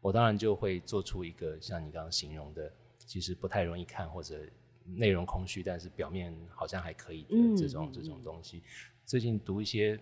[0.02, 2.70] 我当然就会做出一个像你刚刚形容的，
[3.06, 4.38] 其实不太容易看或者
[4.86, 8.62] 内容空虚，但是表面好像还可以的嗯这种、嗯这种东西。
[9.06, 9.98] 最近读一些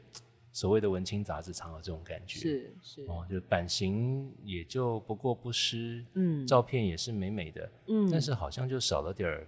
[0.52, 2.40] 所谓的文青杂志，常有这种感觉。
[2.40, 3.06] 是是。
[3.06, 6.48] 哦，就版型也就不过不失，嗯。
[6.48, 9.48] 照片也是美美的，嗯，但是好像就少了点儿，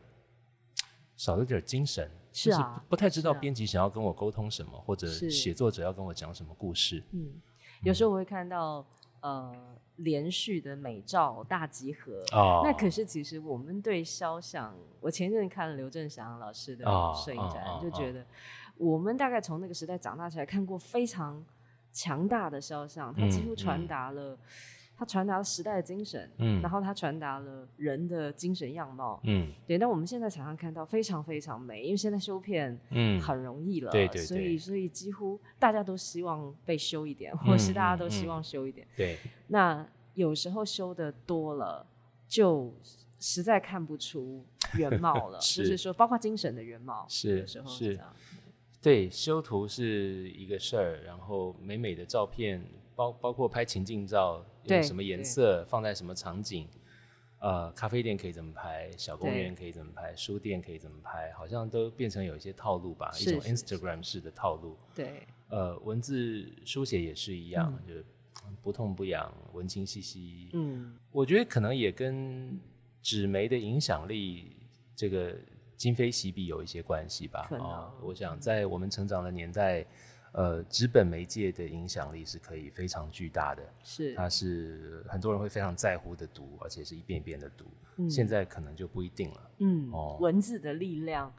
[1.23, 2.09] 少了点精神。
[2.35, 7.03] 是啊就是不不太知道编辑想要跟我沟通什么，或者是写作者要跟我讲什么故事。
[7.11, 7.31] 嗯，
[7.83, 8.83] 有时候我会看到
[9.21, 9.55] 呃
[9.97, 12.13] 连续的美照大集合。
[12.31, 18.25] 哦，那可是，其实我们对肖像，我前阵看了刘振祥老师的哦摄影展，就觉得
[18.77, 21.45] 我们大概从那个时代长大起来，看过非常
[21.91, 24.35] 强大的肖像，它几乎嗯传嗯达了，
[24.95, 26.61] 它传达了时代的精神，嗯。
[26.61, 29.19] 然后它传达了人的精神样貌。
[29.23, 29.51] 嗯。
[29.65, 38.87] 对，那我们现在常常看到非常非常美，因为现在修片嗯，很容易了，对对所以所以几乎大家都希望被修一点，或是大家嗯都希嗯望修一点。
[38.95, 41.85] 对，那有时候修的多了，
[42.27, 42.73] 就
[43.19, 44.45] 实在看不出
[44.77, 48.13] 原貌 了，就是是说，包括精神的原貌，是有时候是这样。
[48.81, 52.61] 对，修图是一个事儿，然后美美的照片，
[52.95, 56.67] 包包括拍情境照，用什么颜色，放在什么场景，
[57.39, 64.77] 呃，咖啡店可以怎么拍，小公园可以怎么拍，书店可以怎么拍，好像都变成有一些套路吧，一种 Instagram 式的套路。
[64.95, 67.93] 对，呃，文字书写也是一样，就
[68.61, 70.49] 不痛不痒，文清细细。
[70.53, 72.59] 嗯，我觉得可能也跟
[73.01, 74.55] 纸媒的影响力
[74.95, 75.35] 这个。
[75.75, 79.85] 今非昔比有一些关系吧，啊，我想在我们成长的年代，
[80.33, 87.65] 呃，纸本媒介的影响力是可以非常巨大的，是，它是很多人会非常在乎的读，而且是一遍一遍的读，
[88.09, 91.33] 现在可能就不一定了，嗯，哦，文字的力量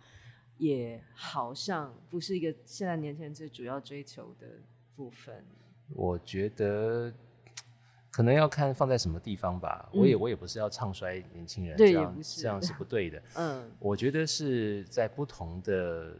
[0.58, 4.46] 也好像不是一个现在年轻人最主要追求的
[4.96, 5.44] 部分，
[5.94, 7.12] 我觉得。
[8.16, 9.90] 可能要看放在什么地方吧。
[9.92, 13.20] 我也我也不是要唱衰年轻人，这样这样是不对的。
[13.34, 16.16] 嗯，我觉得是在不同的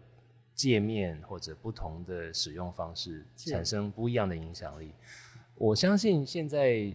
[0.54, 4.92] 界面或者不同的使用方式产生不一样的影响力。
[5.56, 6.92] 我相信现在，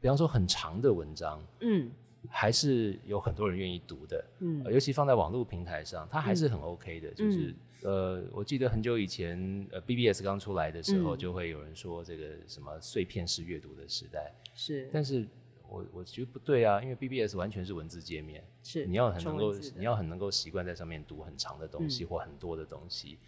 [0.00, 1.90] 比方说很长的文章，嗯，
[2.28, 4.24] 还是有很多人愿意读的。
[4.40, 7.54] 嗯，尤其放在网络平台上，它还是很 OK 的，就是。
[7.82, 15.24] 呃，我记得很久以前，呃，BBS 刚出来的时候，就会有人说这个什么碎片式阅读的时代是，但是
[15.68, 23.18] 我我觉得不对啊，因为 BBS 完全是文字界面，是你要很能够你要很能够习惯在上面读很长的东西或很多的东西，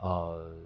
[0.00, 0.56] 呃，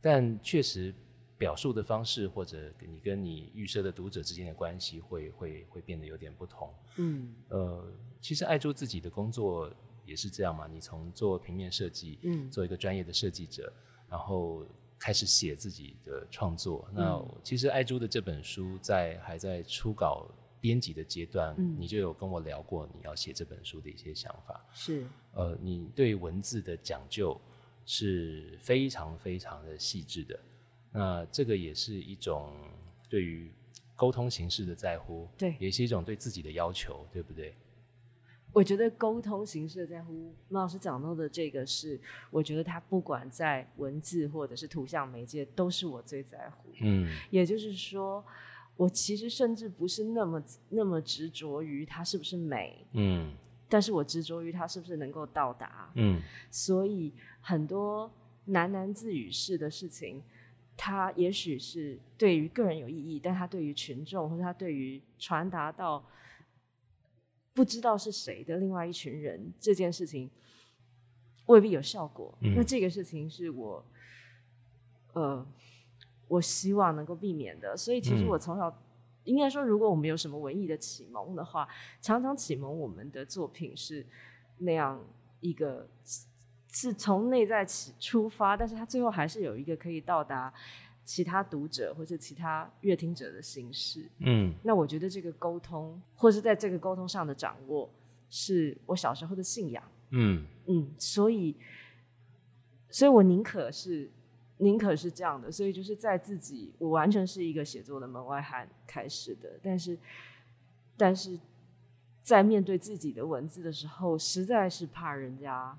[0.00, 0.94] 但确实
[1.36, 7.84] 表述的方式或者你跟你预设的读者之间的关系会会会变得有点不同，嗯，呃，
[8.20, 9.70] 其实爱珠自己的工作。
[10.06, 10.66] 也是这样嘛？
[10.66, 13.72] 你从做平面设计，嗯，做一个专业的设计者，
[14.06, 14.62] 然后
[14.98, 16.86] 开始写自己的创作。
[16.92, 20.28] 那其实爱珠的这本书在还在初稿
[20.64, 24.64] 编辑的阶段，嗯你就有跟我聊过你要写这本书的一些想法。
[24.72, 27.38] 是，呃，你对文字的讲究
[27.84, 30.40] 是非常非常的细致的。
[30.90, 32.56] 那这个也是一种
[33.10, 33.52] 对于
[33.94, 37.52] 沟通形式的在乎，对，也是一种对自己的要求，对不对？
[38.50, 42.00] 我觉得沟通形式的在乎，马老师讲到的这个是，
[42.30, 46.70] 我觉得他不管在文字或者是图像媒介，都是我最在乎。
[46.80, 48.24] 嗯，也就是说，
[48.76, 53.32] 我其实甚至不是那么那么执着于它是不是美，嗯，
[53.68, 58.10] 但是我执着于它是不是能够到达，嗯，所以很多
[58.48, 60.22] 喃喃自语式的事情，
[60.76, 66.04] 它也许是对于个人有意义，但它对于群众或者它对于传达到。
[67.56, 70.28] 不知道是谁的另外一群人，这件事情
[71.46, 72.36] 未必有效果。
[72.40, 73.86] 那这个事情是我，
[75.12, 75.46] 呃，
[76.28, 77.76] 我希望能够避免的。
[77.76, 78.74] 所以，其实我从小
[79.24, 81.68] 应该说，如果我们有什么文艺的启蒙的话，
[82.00, 84.06] 常常启蒙我们的作品是
[84.58, 85.00] 那样
[85.40, 85.88] 一个，
[86.68, 90.52] 是从内在起出发，但是它最后还是有一个可以到达。
[91.06, 97.90] 其他读者或者其他阅听者的形式，嗯，那我觉得这个沟通，或是在这个沟通上的掌握，
[98.30, 101.54] 是我小时候的信仰，嗯嗯，所以，
[102.88, 104.10] 所以我宁可是
[104.64, 109.98] 宁可是这样的，所以就是在自己，我完全是一个写作的门外汉开始的，但是，
[110.96, 111.38] 但是
[112.22, 115.78] 在面对自己的文字的时候，实在是怕人家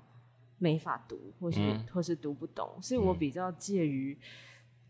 [0.58, 1.60] 没法读，或是
[1.92, 4.16] 或是读不懂，所以我比较介于。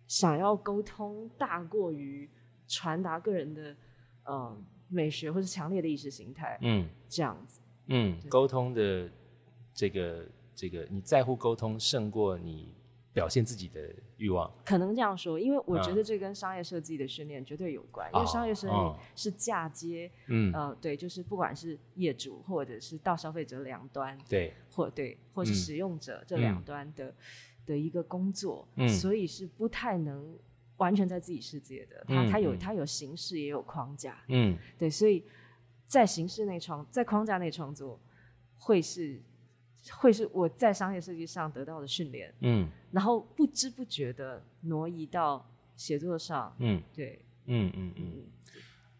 [0.09, 2.31] 想要沟通大过于
[2.69, 3.77] 传达个人的
[4.23, 4.57] 呃
[4.87, 9.11] 美学或者强烈的意识形态，嗯，这样子，嗯，沟通的
[9.75, 12.73] 这个这个你在乎沟通胜过你
[13.17, 13.81] 表现自己的
[14.19, 18.75] 欲望，可能这样说，因为我觉得这跟商业设计的训练绝对有关，因为商业设计
[19.15, 27.15] 是嫁接，嗯，呃，对，就是不管是业主或者是到消费者两端，对，或对，或是使用者这两端的。
[27.67, 28.65] 的一个工作，
[29.01, 30.39] 所以是不太能
[30.77, 32.05] 完全在自己世界的。
[32.07, 34.23] 它它有它有形式，也有框架。
[34.29, 35.25] 嗯，对，所以
[35.85, 37.99] 在形式内创，在框架内创作，
[38.57, 39.21] 会是
[39.93, 42.33] 会是我在商业设计上得到的训练。
[42.41, 46.55] 嗯，然后不知不觉的挪移到写作上。
[46.59, 48.25] 嗯，对，嗯嗯嗯。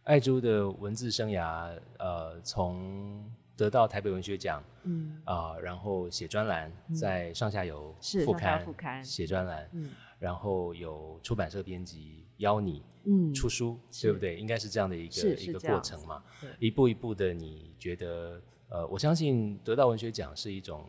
[0.05, 3.25] 爱珠的文字生涯，呃，从。
[3.59, 14.37] 得到台北文学奖，嗯啊，然后写专栏，在上下游副刊写专栏，嗯，然后有出版社编辑邀你，嗯，出书，对不对？
[14.37, 16.23] 应该是这样的一个一个过程嘛，
[16.59, 20.85] 一步一步的，你觉得，呃，我相信得到文学奖是一种，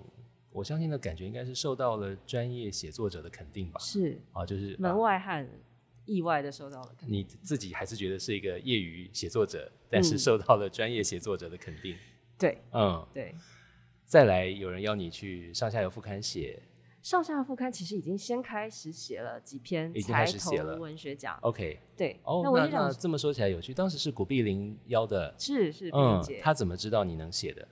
[0.51, 4.19] 我相信的感觉应该是受到了专业写作者的肯定吧，是。
[4.33, 5.47] 啊，就是门外汉
[6.05, 11.95] 意外的受到了，你自己还是觉得是一个业余写作者，但是受到了专业写作者的肯定。
[12.37, 13.35] 对，嗯，对，
[14.05, 16.59] 再来有人要你去上下游副刊写
[17.07, 21.39] 上下副刊其实已经先开始写了几篇已经开始写了文学奖。
[21.41, 22.19] OK，对。
[22.25, 27.65] 哦，那那这么说起来有趣，当时是古碧玲邀的，是是，并姐，她怎么知道你能写的？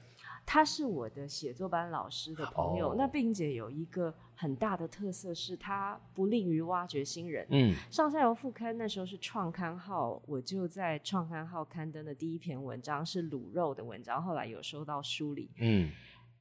[0.46, 2.96] 她是我的写作班老师的朋友。
[2.96, 7.46] 那并姐有一个很大的特色是，她不吝于挖掘新人。
[7.50, 15.50] 嗯，上下游副刊那时候是创刊号，我就在创刊号刊登的第一篇文章是卤肉的文章，后来有收到书里。
[15.58, 15.92] 嗯，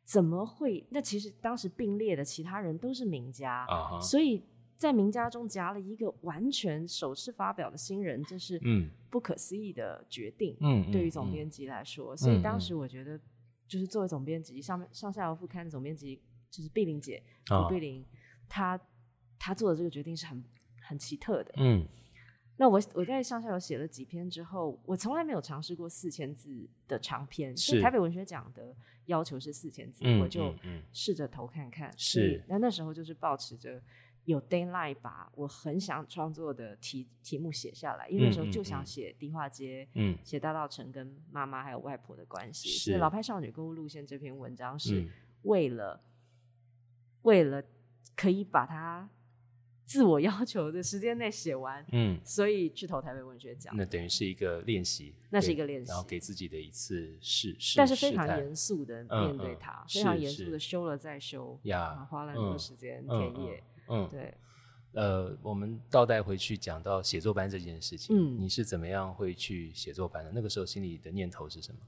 [0.05, 0.87] 怎么会？
[0.91, 4.43] 那其实当时并列的其他人都是名家啊，所以
[4.77, 10.57] 在名家中夹了一个完全首次发表的新人，这是嗯不可思议的决定。
[10.61, 13.21] 嗯，对于总编辑来说，所以当时我觉得。
[13.67, 18.05] 就是作为总编辑，上面上下游副刊的总编辑就是碧玲姐，古碧玲，
[18.47, 18.79] 她
[19.39, 20.45] 她做的这个决定是很
[20.83, 21.55] 很奇特的。
[21.57, 21.85] 嗯，
[22.57, 28.75] 那我我在上下游写了几篇之后，我从来没有尝试过四千字的长篇，是台北文学奖的
[29.07, 30.55] 要求是四千字，我就
[30.93, 31.93] 试着投看看。
[31.97, 33.83] 是，那那时候就是保持着。
[34.27, 42.71] 有 deadline 把我很想创作的题题目写下来，因为那时候就想写迪化街，嗯，写大道城跟妈妈还有外婆的关系。
[42.71, 45.07] 是老派少女购物路线这篇文章是
[45.43, 46.01] 为了
[47.21, 47.63] 为了
[48.17, 49.07] 可以把它
[49.87, 53.75] 自我要求的时间内写完，嗯，所以去投台北文学奖。
[53.77, 63.63] 那等于是一个练习，那是一个练习，然后给自己的一次试试，但是非常严肃的面对它，非常严肃的修了再修，呀，花了很多时间田野。
[63.89, 64.35] 嗯，对，
[64.93, 70.33] 呃，我们倒带回去讲到写作班这件事情，嗯，你是怎么样会去写作班的？
[70.33, 71.79] 那个时候心里的念头是什么？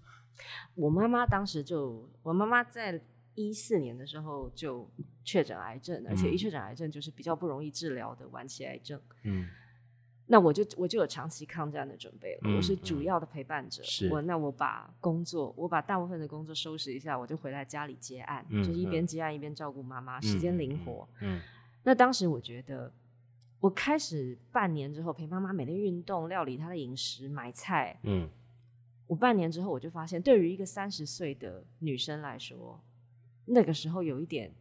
[0.74, 3.00] 我妈妈当时就，我妈妈在
[3.36, 4.90] 一四年的时候就
[5.24, 9.46] 确诊癌症，而且一确诊癌症就是比较不容易治疗的晚期癌症，嗯。
[10.28, 13.80] 那我就我就有长期抗战的准备了，我是主要的陪伴者。
[14.10, 21.08] 我那我把工作，我把大部分的工作收拾一下，我就回来家里接案，就是一边接案一边照顾妈妈，时间灵活。
[21.20, 21.40] 嗯。
[21.84, 22.92] 那当时我觉得，
[23.60, 27.96] 我开始半年之后陪妈妈每天运动、料理她的饮食、买菜。
[28.02, 28.28] 嗯，
[29.06, 32.82] 我半年之后我就发现，对于一个三十岁的女生来说，
[33.46, 34.52] 那个时候有一点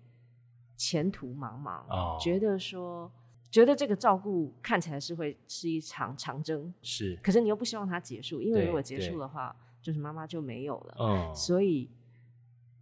[0.78, 3.12] 前途茫茫，觉得说，
[3.52, 7.16] 觉得这个照顾看起来是会是一场长征，是。
[7.22, 10.96] 可是你又不希望它结束，因为如果结束的话，就是妈妈就没有了。
[11.00, 11.90] 嗯，所以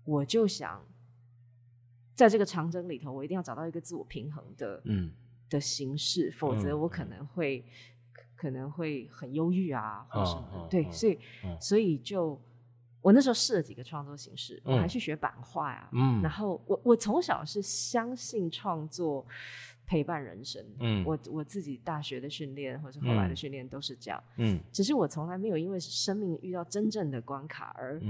[0.06, 0.82] 我就想。
[2.16, 5.12] 在这个长征里头，我一定要找到一个自我平衡的，嗯，
[5.50, 7.66] 的形式，否则我可能会
[8.36, 10.68] 可能会很忧郁啊，或什么的。
[10.70, 11.18] 对，所以
[11.60, 12.40] 所以就
[13.04, 15.88] 我那时候试了几个创作形式，我还去学版画呀。
[15.92, 19.24] 嗯，然后我我从小是相信创作
[19.86, 20.66] 陪伴人生。
[20.80, 24.24] 嗯，我我自己大学的训练或者后来的训练都是这样。
[24.38, 28.02] 嗯，只是我从来没有因为生命遇到真正的关卡而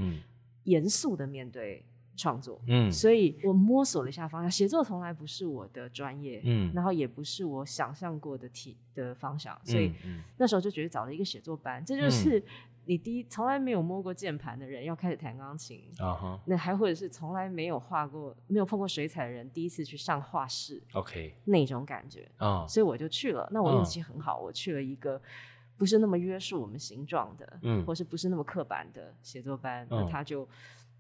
[0.64, 1.84] 严肃的面对。
[2.16, 4.52] 创作，嗯，所以我摸索了一下方向。
[4.52, 9.92] 写作从来不是我的专业，嗯，然后也不是我想象过的体的方向，所以
[10.38, 12.40] 那时候就觉得找了一个写作班，这就是
[12.86, 23.48] 你第一从来没有摸过键盘的人要开始弹钢琴啊哈，那还或者是从来没有画过、没有碰过水彩的人第一次去上画室，OK，那种感觉啊，所以我就去了。
[23.52, 25.22] 那我运气很好，我去了一个
[25.78, 30.48] 不是那么约束我们形状的，嗯，或是不是那么刻板的写作班，那他就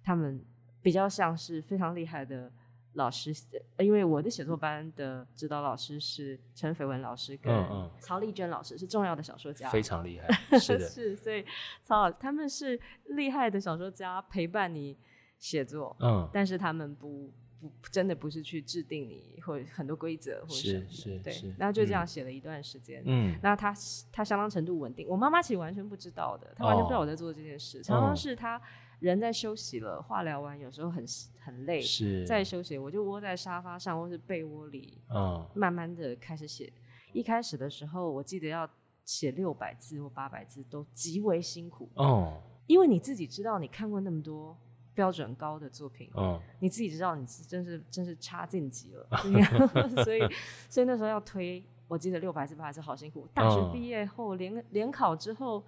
[0.04, 0.44] 他们。
[0.84, 2.52] 比较像是非常厉害的
[2.94, 3.34] 老师，
[3.80, 7.52] 因为我的写作班的指导老师是陈斐文老师跟
[8.00, 10.28] 曹丽娟老师，是重要的小说家，非常厉害，
[10.60, 11.44] 是的，是所以
[11.82, 14.98] 曹老他们是厉害的小说家，陪伴你
[15.40, 23.74] 写作，嗯，但是他们不不真的不是去制定你或很多规则或者是是对，然后就这样写了一段时间，嗯，那他
[24.12, 28.62] 他相当程度稳定，我妈妈其实完全不知道的，她完全不知道我在做这件事，常常是他。
[29.04, 31.04] 人在休息了，化疗完有时候很
[31.38, 36.72] 很累，是在休息，我就窝在沙发上或是被窝里，嗯，慢慢的开始写。
[37.12, 38.68] 一开始的时候，我记得要
[39.04, 44.58] 写六百字或八百字都极为辛苦哦，因为你自己知道你看过那么多
[44.94, 49.06] 标准高的作品，嗯，你自己知道你真是真是差劲极了，
[50.06, 50.22] 所以
[50.70, 53.28] 所以那时候要推，我记得六百字八百字好辛苦。
[53.34, 55.62] 大学毕业后联联考之后。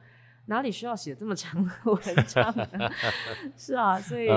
[0.48, 2.54] 哪里需要写这么长的文章？
[3.58, 4.30] 是啊，所以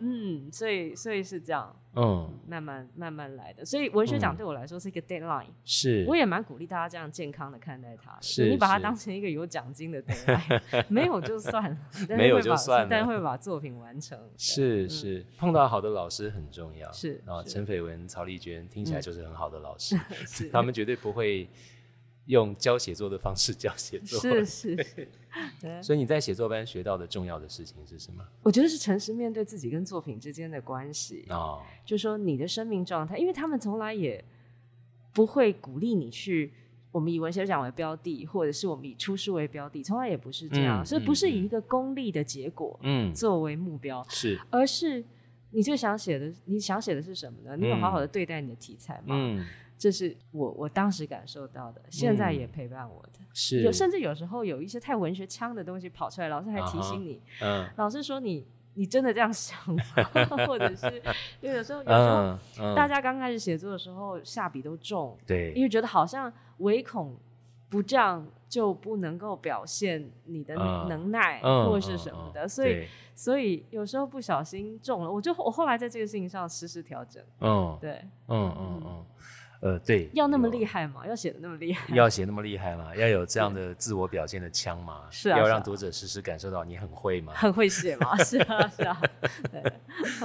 [0.00, 3.64] 嗯，所以所以是这样，嗯，慢慢慢慢来的。
[3.64, 8.16] 所以文学奖对我来说是一个 deadline，是，我也蛮鼓励大家这样健康的看待它。
[8.20, 11.76] 是，你把它当成一个有奖金的 deadline，没有就算了，
[12.16, 14.18] 没有就算了， 但会把作品完成。
[14.36, 16.90] 是是，碰到好的老师很重要。
[16.92, 19.98] 是啊，陈斐文、曹丽娟听起来就是很好的老师，
[20.52, 21.48] 他们绝对不会。
[22.26, 24.20] 用教写作的方式教写作。
[24.20, 25.82] 是是 是。
[25.82, 28.24] 所以你在写作班学到的重要的事情是什么？
[28.42, 34.24] 我觉得是诚实面对自己跟作品之间的关系哦，就说你的生命状态，因为他们从来也
[35.12, 36.52] 不会鼓励你去。
[36.92, 45.04] 我们以文学奖为标的，或者是我们以出书为标的，从来也不是这样，所以不是以一个功利的结果嗯作为目标，是，而是
[45.50, 47.54] 你最想写的，你想写的是什么呢？
[47.54, 49.14] 你有好好的对待你的题材吗？
[49.14, 49.44] 嗯，
[49.78, 58.46] 这是我我当时感受到的，现在也陪伴我的，是，有甚至有时候有一些太文学腔的东西跑出来，老师还提醒你，嗯，老师说你。
[58.78, 59.82] 你真的这样想吗？
[60.46, 61.02] 或者是
[61.40, 67.16] 因为有时候，有时候大家刚开始写作的时候下笔都重，对，因为觉得好像唯恐
[67.70, 70.54] 不这样就不能够表现你的
[70.90, 77.24] 能耐或是什么的，所以所以有时候不小心中了，我就我后来在这个事情上实时调整。
[77.40, 78.82] 嗯，对，嗯嗯。
[78.84, 79.06] 嗯。
[79.66, 81.04] 呃，对，要那么厉害吗？
[81.08, 81.92] 要写的那么厉害？
[81.92, 82.94] 要写那么厉害吗？
[82.94, 85.08] 要有这样的自我表现的腔吗？
[85.10, 87.32] 是啊，要让读者时时感受到你很会吗？
[87.34, 88.16] 很会写吗？
[88.22, 89.02] 是啊，是啊，
[89.50, 89.72] 对，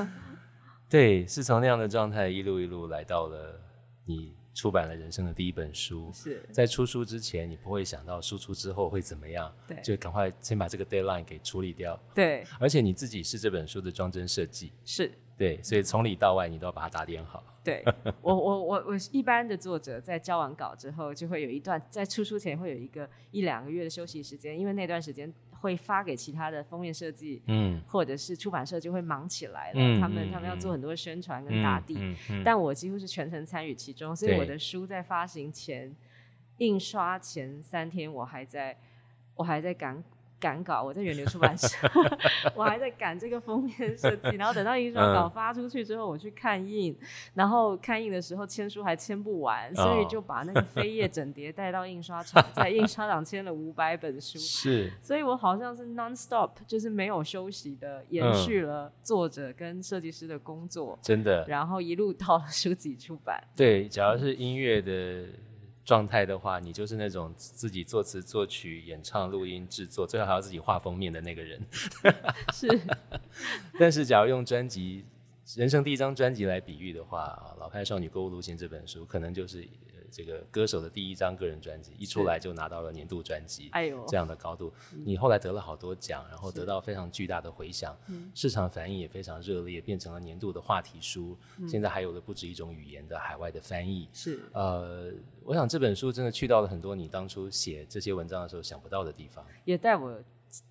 [0.87, 3.59] 对，是从那样的状态一路一路来到了
[4.05, 6.11] 你出版了人生的第一本书。
[6.13, 9.51] 是在出书之前，你不会想到输出之后会怎么样？
[9.67, 11.99] 对，就赶快先把这个 deadline 给处理掉。
[12.13, 14.71] 对，而且你自己是这本书的装帧设计。
[14.85, 15.11] 是。
[15.41, 17.43] 对，所以从里到外你都要把它打点好。
[17.65, 17.83] 对
[18.21, 31.97] 我，我我我一般的作者在交完稿之后，就会有一段在出书前会有一个一两个月的休息时间，因为那段时间会发给其他的封面设计，嗯，或者是出版社就会忙起来了，他们他们要做很多宣传跟打底，
[32.45, 35.95] 但我几乎是全程参与其中，所以我的书在发行前
[36.57, 38.77] 印刷前三天，我还在
[39.33, 40.03] 我还在赶。
[40.41, 41.67] 赶稿，我在远流出版社，
[42.55, 46.97] 我还在赶这个封面设计，然后等到印刷稿发出去之后，我去看印，
[47.35, 63.41] 然后看印的时候签书还签不完，所以就把那个飞页 整叠带到印刷厂，在印刷厂签了五百本书， 是，所以我好像是 non stop，就是没有休息的延续了作者跟设计师的工作，真的，然后一路到了书籍出版。
[63.55, 65.27] 对，假如是音乐的。
[65.83, 71.59] 状态的话，你就是那种自己作词、作曲、演唱、录音、制作，最后还要自己画封面的那个人。
[72.53, 72.67] 是。
[73.79, 75.05] 但是，假如用专辑
[75.55, 79.67] 人生第一张专辑来比喻的话，《老派少女购物路线》这本书，可能就是。
[80.11, 84.71] 这个歌手的第一张个人专辑一出来就拿到了年度专辑，哎呦，这样的高度，
[85.05, 87.97] 你后来得了好多奖，然后得到非常巨大的回响，
[88.35, 91.37] 市场反应也非常热烈，变成了年度的话题书。
[91.67, 94.09] 现在还有了不止一种语言的海外的翻译。
[94.11, 95.11] 是，呃，
[95.43, 100.21] 我想这本书真的去到了很多你当初写这些文章的时候想不到的地方，也带我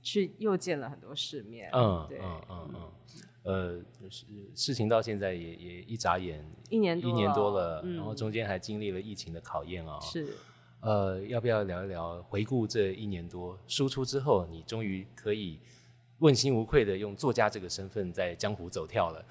[0.02, 1.70] 去又见了很多世面。
[1.72, 2.92] 嗯，对，嗯嗯嗯。
[3.42, 3.80] 呃，
[4.10, 9.98] 事事情到现在也也一眨眼一年多一年多了，然后中间还经历了疫情的考验啊。
[10.00, 10.28] 是，
[10.80, 15.58] 呃，要不要聊一聊回顾这一年多输出之后，你终于可以
[16.18, 19.24] 问心无愧的用作家这个身份在江湖走跳了？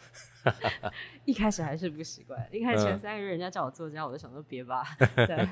[1.26, 4.84] 一开始还是不习惯，一开始前三个月人家叫我作家，我就想说别吧。
[5.16, 5.48] 对，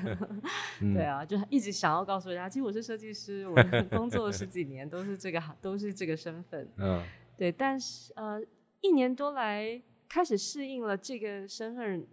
[0.94, 3.54] 对啊，就一直想要告诉人家，其实我是设计师，我
[3.90, 6.68] 工作十几年都是这个都是这个身份。
[6.78, 7.00] 嗯。
[7.38, 8.42] 对，但是呃，
[8.80, 12.04] 一年多来开始适应了这个身份，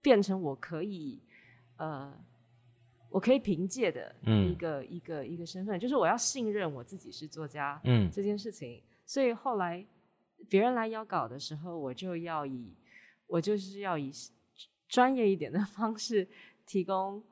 [0.00, 1.20] 变成我可以
[1.76, 2.18] 呃，
[3.10, 8.82] 我可以凭借的一个一个一个身份，就是我要信任我自己是作家，嗯，这件事情。
[9.04, 9.86] 所以后来
[10.48, 12.74] 别人来邀稿的时候，我就要以
[13.26, 14.10] 我就是要以
[14.88, 16.26] 专业一点的方式
[16.64, 17.22] 提供。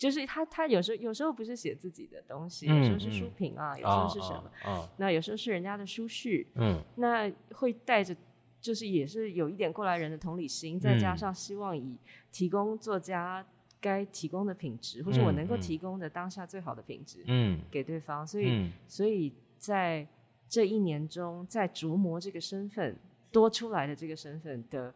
[0.00, 4.88] 就是他，他有时候有时候不是写自己的东西，有时候是书评啊，有时候是什么？
[4.96, 8.16] 那有时候是人家的书序，嗯，那会带着，
[8.62, 11.98] 就是也是有一点过来人的同理心，再加上希望以
[12.32, 13.46] 提供作家
[13.78, 18.26] 该提供的品质，或者我能够提供的当下最好的品质，嗯，给对方。
[18.26, 20.08] 所以，所以在
[20.48, 22.96] 这一年中，在琢磨这个身份
[23.30, 24.94] 多出来的这个身份的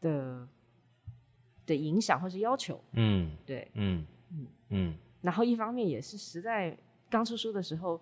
[0.00, 0.48] 的
[1.64, 4.04] 的影响或是要求，嗯，对，嗯。
[4.32, 6.76] 嗯嗯，然后一方面也是实在
[7.10, 8.00] 刚出书的时候，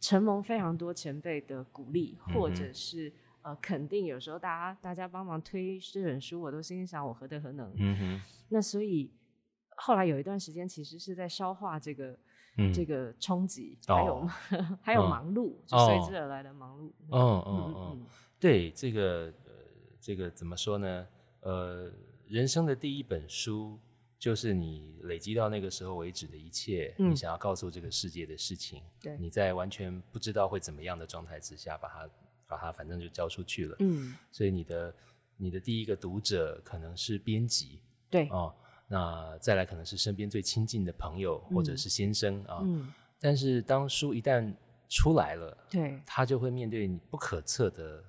[0.00, 7.72] 承蒙非常多前辈的鼓励，或者是呃肯定，有时候大家大家帮忙推这本书，我都心想我何德何能。
[7.76, 9.10] 嗯哼，那所以
[9.76, 12.18] 后来有一段时间其实是在消化这个
[12.74, 14.28] 这个冲击，还有
[14.82, 16.92] 还有忙碌，就随之而来的忙碌。
[17.10, 18.06] 嗯嗯嗯，
[18.38, 19.52] 对这个呃
[20.00, 21.06] 这个怎么说呢？
[21.40, 21.90] 呃，
[22.26, 23.78] 人生的第一本书。
[24.18, 29.16] 就是你累积到那个时候为止的一切，你想要告诉这个世界的事情，对。
[29.18, 32.10] 你在完全不知道会怎么样的状态之下，把它
[32.48, 33.76] 把它反正就交出去了。
[33.78, 34.94] 嗯，所以你的
[35.36, 38.28] 你的第一个读者可能是编辑，对。
[38.30, 38.52] 哦，
[38.88, 42.60] 那再来可能是身边最亲近的朋友或者是先生啊。
[42.64, 44.52] 嗯，但是当书一旦
[44.88, 46.02] 出来了，对。
[46.04, 48.02] 他就会面对你不可测的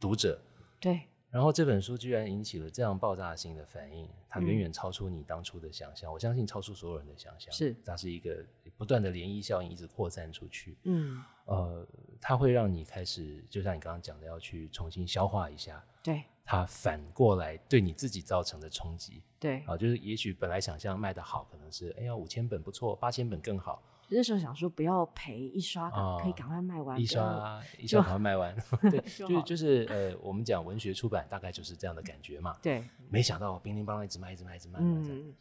[0.00, 0.40] 读者。
[0.80, 6.10] 对，然后这本书居然引起了这样爆炸性的反应，它远远超出你当初的想象。
[6.10, 7.52] 我相信超出所有人的想象。
[7.52, 8.42] 是它是一个
[8.76, 10.78] 不断的涟漪效应，一直扩散出去。
[10.84, 11.86] 嗯，呃，
[12.20, 19.76] 它会让你开始，就像你刚刚讲的，要去重新消化一下对它反过来对你自己造成的冲击对，啊。
[19.76, 28.56] 就是也许本来想象卖的好，可能是哎呀五千本不错，八千本更好，那时候想说不要赔，一刷哦可以赶快卖完，一刷一刷赶快卖完。
[28.90, 32.56] 对， 就好就就是呃，我们讲文学出版大概就是这样的感觉嘛。
[32.62, 35.34] 对，没想到乒铃乓啷一直卖，一直卖，一直卖，卖卖嗯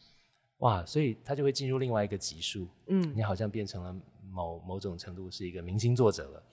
[0.60, 0.86] 哇！
[0.86, 3.96] 所以他就会进入另外一个级数，嗯你好像变成了
[4.32, 6.44] 某某种程度是一个明星作者了。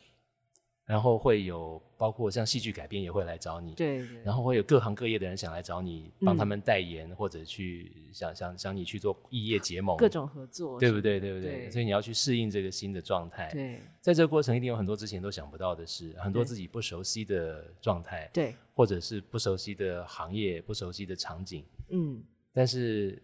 [0.93, 11.19] 然后会有包括像戏剧改编也会来找你，对对，然后会有各行各业的人想来找你，帮他嗯们代言、或者去想想想你去做异业结盟，各种合作，对不对？
[11.19, 11.61] 对不对？
[11.61, 13.51] 对所以你要去适应这个新的状态。
[13.53, 21.65] 对在这个过程，一定有很多之前都想不到的事，很多自己不熟悉的状态，对，或者是不熟悉的行业、不熟悉的场景。
[21.89, 22.23] 嗯
[22.53, 23.23] 但是，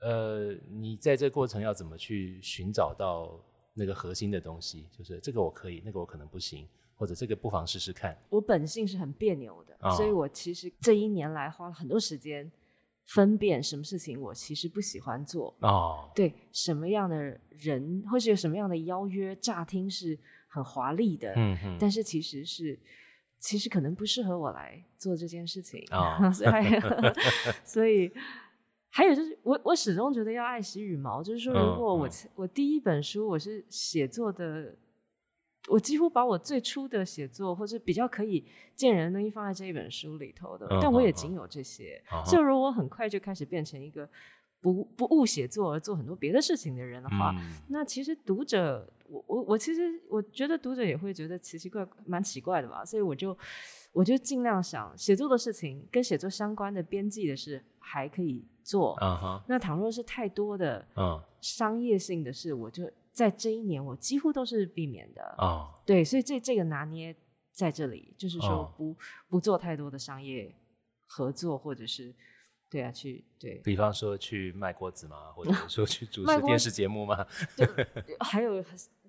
[0.00, 3.42] 呃，你在这个过程要怎么去寻找到
[3.72, 4.86] 那个核心的东西？
[4.90, 8.16] 就是这个我可以，那个我可能不行，或者这个不妨试试看。
[8.28, 12.50] 我本性是很别扭的，哦所以我其实这一年来花了很多时间
[13.04, 20.18] 分辨什么事情我其实不喜欢做，哦，对什么样的人或是有什么样的邀约，乍听是
[20.48, 22.78] 很华丽的，嗯哼，但是其实是。
[23.38, 26.80] 其实可能不适合我来做这件事情，哦 所以还
[27.62, 28.10] 所以
[28.88, 34.74] 还有就是我我始终觉得要爱惜羽毛，就是说，如果我、嗯我第一本书我是写作的，
[35.68, 38.44] 我几乎把我最初的写作或者比较可以
[38.74, 44.08] 见人的东西放在这一本书里头的，嗯但我也嗯仅有这些，嗯所以如果我很快就开始变成一个
[44.60, 53.36] 不不务写作而做很多别的事情的人的话，嗯那其实读者，我我我其实我觉得读者也会觉得奇奇怪蛮奇怪的吧，所以我就
[53.92, 58.96] 我就尽量想写作的事情跟写作相关的编辑的事还可以做。
[59.46, 65.34] 那倘若是太多的嗯商业性的事，我就在这一年我几乎都是避免的。
[65.38, 67.16] 哦，对，所以这这个拿捏
[67.50, 68.94] 在这里，就是说哦不、
[69.26, 70.54] 不做太多的商业
[71.06, 72.14] 合作，或者是
[72.68, 75.32] 对啊，去对比方说去卖锅子吗？
[75.32, 77.26] 或者 说去主持电视节目吗？
[78.20, 78.62] 还有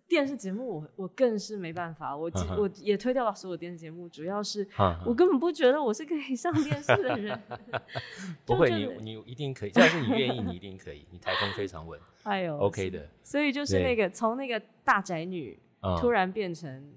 [0.07, 4.65] 电视节目我，我更是没办法，我嗯我也推掉了所有电视节目，主要是
[5.05, 7.39] 我根本不觉得我是可以上电视的人。
[8.45, 13.07] 不会，你你一定可以，只要是你愿意，你一定可以，你台风非常稳 哎呦，OK 的。
[13.23, 16.93] 所以就是那个从那个大宅女嗯突然变成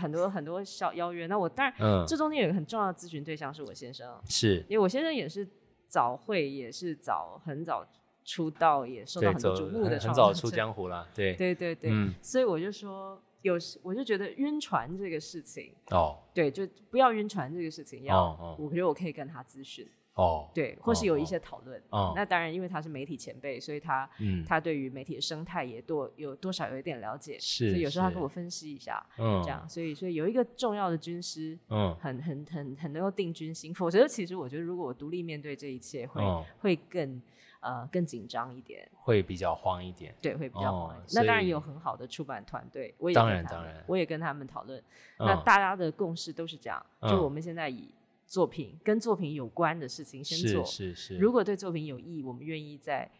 [0.00, 5.46] 很多很多小邀约，那我当然嗯，这中间有一个很重要的咨询对象是我先生，是因为我先生也是
[5.86, 7.86] 早会，也是早很早
[8.24, 12.14] 出道，也受到，很多瞩目的很很早出江湖啦，对，对对对，嗯。
[12.22, 16.18] 所以我就说，有时我就觉得晕船这个事情，哦。
[16.32, 18.56] 对，就不要晕船这个事情要，哦哦。
[18.58, 21.80] 我觉得我可以跟他咨询，哦，对，或是有一哦些讨论。
[21.90, 22.12] 哦。
[22.16, 24.42] 那当然，因为他是媒体前辈，所以他、嗯。
[24.46, 31.94] 他对于媒体的生态也多有多少有一点了解，是所以有时候他跟我分析一下，嗯这样，所以所以有一个重要的军师，嗯。
[32.00, 36.42] 很很很很能够定军心，否则其实我觉得如果我独立面对这一切会，哦。
[36.60, 37.20] 会更
[37.64, 38.88] 呃更紧张一点。
[38.94, 41.00] 会比较慌一点，对，会比较慌一点。
[41.00, 44.78] 哦那当然有很好的出版团队，我也当然当然我也跟他们讨论。
[45.18, 47.88] 嗯那大家的共识都是这样，就嗯我们现在以
[48.26, 53.10] 作品跟作品有关的事情先做是，是是，如果对作品有益，我们愿意再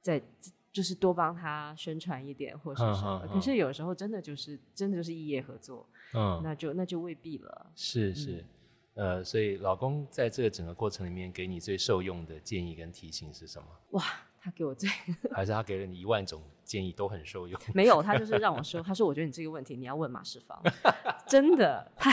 [0.00, 0.20] 再
[0.70, 3.22] 就是多帮他宣传一点或是什么。
[3.24, 7.66] 嗯嗯可是有时候真的就是真的就是异业合作，嗯那就那就未必了。
[7.74, 8.44] 是是，
[8.98, 13.68] 呃，所以老公在这个整个过程里面给你最受用的建议跟提醒是什么？
[13.90, 14.02] 哇，
[14.40, 14.90] 他给我最
[15.32, 17.60] 还是他给了你一万种建议都很受用？
[17.72, 20.60] 没有，他就是让我说，他说我觉得你这个问题你要问马世芳，
[21.28, 22.10] 真的，他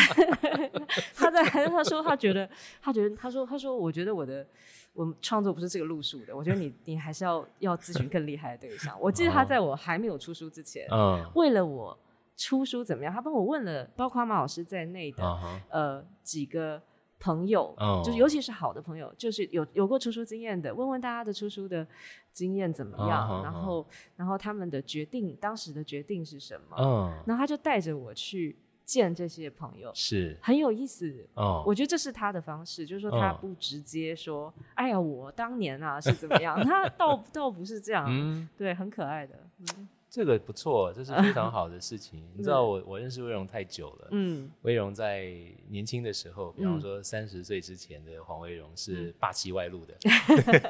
[1.15, 2.47] 他在他说他觉得
[2.79, 4.45] 他觉得他说他说我觉得我的
[4.93, 8.95] 我创作不是这个路数的，我觉得你你还是要要咨询更厉害的对象。
[9.01, 11.97] 我记得他在我还没有出书之前，嗯为了我
[12.36, 15.23] 出书怎么样，他帮我问了包括马老师在内的、
[15.69, 16.81] 呃几个。
[17.17, 21.88] 朋友，哦就是尤其是好的朋友，就是有有过出书经验的，问问大家的出书的
[22.31, 31.25] 经验怎么样，然后然后他们的决定，当时的决定是什么，嗯然后他就带着我去见这些朋友，是很有意思。
[31.36, 39.36] 哦我觉得这是他的方式，就是说他嗯不直接说，哎呀，我当年啊是怎么样，他倒倒不是这样，嗯，对，很可爱的，
[39.77, 42.24] 嗯，这个不错，这是非常好的事情。
[42.38, 45.36] 你知道我我认识魏荣太久了，嗯，魏荣在
[45.68, 49.93] 年轻的时候，比方说三十岁之前的黄威荣是霸气外露的。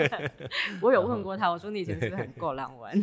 [0.82, 3.00] 我有问过他，我说你以前是不是很够浪玩？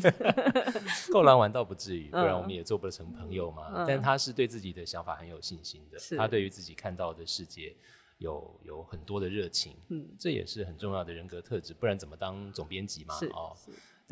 [1.12, 3.84] 够浪玩倒不至于，不然我们也做不成朋友嘛。
[3.86, 7.72] 但他是对自己的想法很有信心的，他对于自己看到的世界
[8.18, 13.14] 有有很多的热情，嗯，这也是很重要的人格特质，不然怎么当总编辑嘛？
[13.32, 13.57] 哦。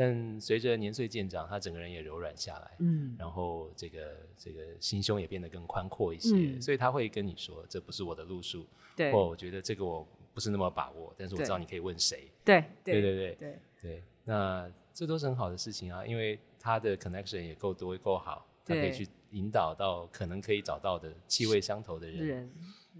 [0.00, 12.94] 但随着年岁渐长，他整个人也柔软下来，嗯，然后这个这个心胸也变得更宽阔一些，所以他会跟你说，这不是我的路数，对，或我觉得这个我不是那么把握，但是我知道你可以问谁，对，对。
[12.94, 22.50] 对对对对，那这都是很好的事情啊，因为他的 connection 也够多够好，他可以去引导到可能可以找到的气味相投的人，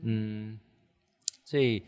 [0.02, 0.60] 嗯，
[1.46, 1.82] 所以。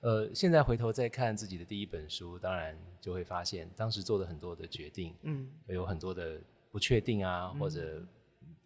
[0.00, 6.40] 呃，现在回头再看自己的第一本书，当然就会发现当时做的很多的决定，嗯，有很多的
[6.70, 8.00] 不确定啊，或者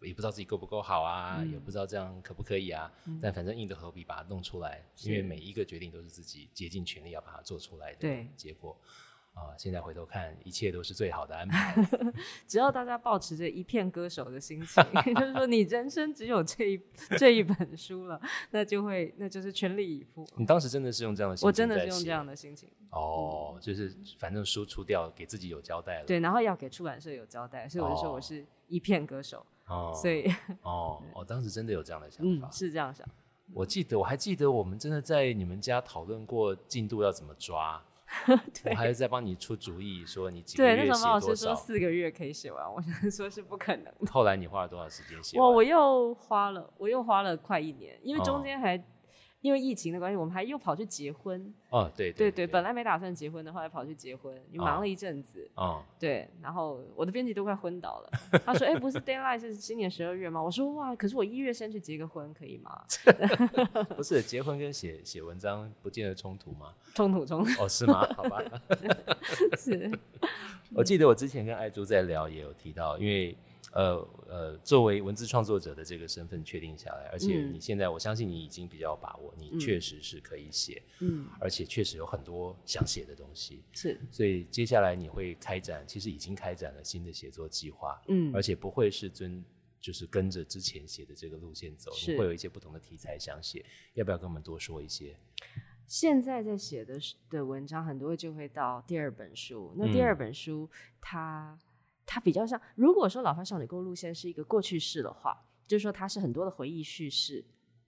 [0.01, 8.77] 也不知道自己够不够好啊，也不知道这样可不可以啊，但反正硬着头皮把它弄出来，因为每一个决定都是自己竭尽全力要把它做出来的结果。
[9.33, 11.75] 啊，现在回头看，一切都是最好的安排。
[12.47, 14.83] 只要大家保持着一片歌手的心情，
[15.15, 16.81] 就是说你人生只有这一
[17.17, 18.21] 这一本书了，
[18.51, 20.23] 那就会那就是全力以赴。
[20.35, 21.47] 你当时真的是用这样的心情？
[21.47, 22.69] 我真的是用这样的心情。
[22.91, 26.05] 哦，就是反正书出掉，给自己有交代了。
[26.05, 29.43] 对，然后要给出版社有交代，所以我就说我是一片歌手。
[29.65, 30.31] 哦，所以
[30.61, 33.07] 哦，我当时真的有这样的想法，是这样想。
[33.51, 37.83] 我记得我还记得我们真的在你们家讨论过进度要怎么抓。
[38.69, 40.85] 我还是在帮你出主意，说你几个月写多少？
[40.85, 43.93] 对，那时候马老师说四个月可以写完，我想说是不可能。
[44.11, 45.37] 后来你花了多少时间写？
[45.37, 48.81] 我我又花了，我又花了快一年，因为中间还。
[49.43, 51.53] 因为疫情的关系，我们还又跑去结婚。
[51.69, 55.45] 哦，对对对，本来没打算结婚的，后来跑去结婚，你忙了一阵子。
[55.55, 58.09] 哦，对，然后我的编辑都快昏倒了。
[58.45, 62.85] 他说：“哎，不是 deadline 是今年十二月吗？”我说：“哇，可是我一月先去结个婚，可以吗？”
[63.97, 66.73] 不是，结婚跟写写文章不见得冲突吗？
[66.95, 67.63] 冲突冲突。
[67.63, 68.07] 哦，是吗？
[68.15, 68.41] 好吧。
[69.59, 69.91] 是。
[70.73, 73.35] 我记得我之前跟爱珠在聊，也有提到，因为。
[73.73, 89.43] 呃呃，作为文字创作者的这个身份确定下来，而且你现在，我相信你已经比较把握，你确实是可以写，嗯，而且确实有很多想写的东西，是，所以接下来你会开展，其实已经开展了新的写作计划，嗯，而且不会是遵，
[89.81, 93.65] 就是跟着之前写的这个路线走，你会有一些不同的题材想写，
[93.95, 95.15] 要不要跟我们多说一些？
[95.87, 96.99] 现在在写的
[97.29, 100.69] 的文章很多就会到第二本书，那第二本书
[101.01, 101.57] 它。
[102.13, 105.35] 它比较像，如果说《老派少女购路线》是一个过去式的话，
[105.65, 107.43] 就是说它是很多的回忆叙事，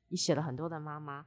[0.08, 1.24] 你写了很多的妈妈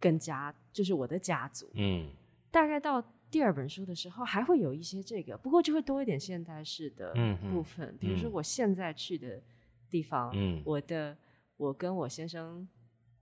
[0.00, 1.70] 跟家，就是我的家族。
[1.74, 2.10] 嗯，
[2.50, 3.00] 大概到
[3.30, 7.14] 第二本书的时候，还会有一些这个，不过就会多一点现代式的
[7.52, 9.40] 部分，比如说我现在去的
[9.88, 11.16] 地方，嗯，我的
[11.58, 12.68] 我跟我先生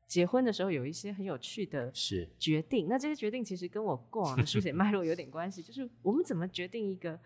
[0.06, 7.20] 结婚的时候有一些很有趣的是决定，那这些决定其实跟我过往的书写脉络有点关系，就是我们怎么决定一个。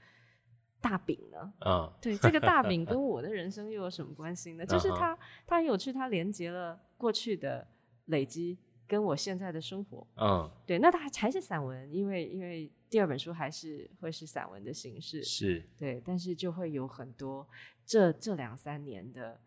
[0.83, 1.53] 大饼呢？
[1.64, 4.66] 嗯，对，这个大饼跟我的人生又有什么关系呢？
[4.66, 5.16] 就是它，
[5.47, 7.66] 它很有趣，它连接了过去的
[8.07, 10.05] 累积跟我现在的生活。
[10.16, 15.22] 嗯，对，那它还是散文，因为因为第二本书还是会是散文的形式。
[15.22, 17.47] 是，对，但是就会有很多
[17.87, 19.41] 这这两三年的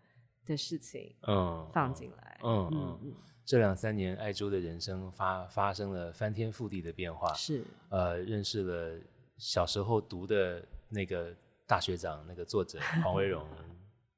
[0.45, 2.39] 的事情，嗯，放进来。
[2.43, 3.13] 嗯嗯嗯，
[3.43, 7.33] 这两三年，艾珠的人生发发生了翻天覆地的变化。
[7.33, 8.99] 是，呃，认识了
[9.37, 10.65] 小时候读的。
[10.89, 11.35] 那个
[11.67, 13.45] 大学长，那个作者 黄维荣，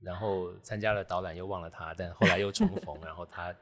[0.01, 3.55] 然后参加了导览，又忘了他，但后来又重逢， 然后他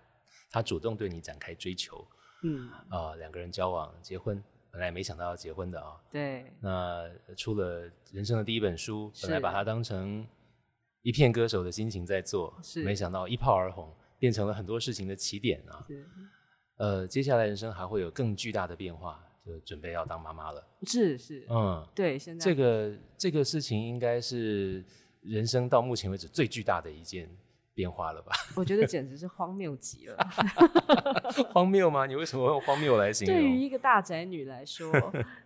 [0.51, 2.05] 他主动对你展开追求，
[2.43, 10.27] 嗯啊，两个人交往结婚，本来也没想到要结婚的啊，对，那出了人生的第一本书，本来把它当成
[11.01, 15.85] 一片歌手的心情在做，是，没想到一炮而红，变成了很多事情的起点啊，
[16.77, 19.24] 呃，接下来人生还会有更巨大的变化。
[19.45, 24.83] 就准备要当妈妈了，是是，嗯，对，现在这个这个事情应该是
[25.21, 27.29] 人生到目前为止最巨大的一件
[27.75, 28.31] 变化了吧？
[28.57, 30.17] 我觉得简直是荒谬极了。
[31.53, 32.07] 荒谬吗？
[32.07, 33.37] 你为什么用荒谬来形容？
[33.37, 34.91] 对于一个大宅女来说，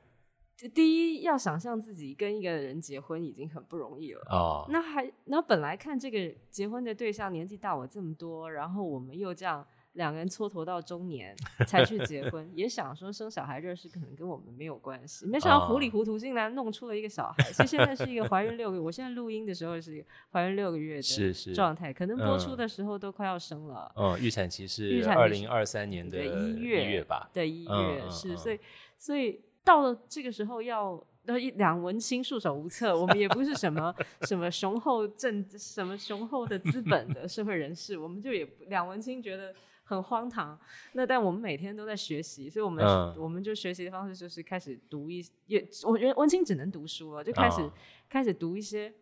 [0.74, 4.66] 第一要想象自己跟一个人结婚已经很不容易了哦。
[4.70, 9.68] 那还那本来看这个结婚的对象年纪大我这么多，然后我们又这样。
[10.00, 11.36] 两个人蹉跎到中年
[11.68, 17.44] 才去结婚，也想说生小孩这事可能跟我们没有关系，没想到糊里糊涂竟然弄出了一个小孩。
[17.52, 23.92] 所以现在是一个怀孕六个月，我现在录音的时候是怀孕六个月的状态，可能播出的时候都快要生了。
[23.96, 27.30] 嗯，预产期是二零二三年的一月吧？
[27.34, 28.60] 对一月是，所以
[28.98, 31.04] 所以到了这个时候要。
[31.26, 39.54] 都一两文青束手无策，我们也不是什么什么雄厚政什么雄厚的资本的社会人士，我们就也两文青觉得
[39.90, 40.58] 很荒唐。
[40.94, 42.86] 那但我们每天都在学习，所以我们
[43.18, 47.68] 我们就学习的方式就是开始读一也，我觉得文青只能读书了，就开始
[48.08, 48.94] 开始读一些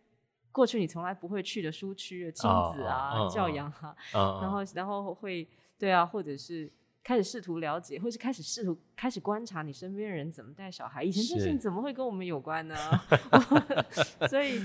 [0.51, 3.95] 过去你从来不会去的书区，亲子啊、教养啊，
[4.41, 5.45] 然后然后会
[5.77, 6.71] 对啊，或者是。
[7.03, 11.01] 开始试图了解，或是开始试图开始观察你身边人怎么带小孩。
[11.01, 12.75] 以前这事情怎么会跟我们有关呢？
[14.27, 14.61] 所以，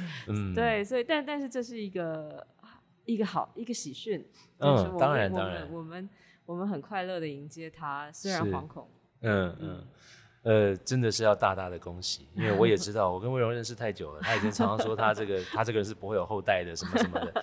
[0.53, 2.45] 对，所以，但但是这是一个
[3.05, 4.25] 一个好一个喜讯。
[4.59, 6.09] 嗯，当然当然，我们
[6.47, 8.89] 我们很快乐的迎接他，虽然惶恐。
[9.21, 9.87] 嗯嗯。
[10.43, 17.43] 呃，真的是要大大的恭喜，因为我也知道，我跟魏荣认识太久了，他以前常常说他这个他这个人是不会有后代的，什么什么的。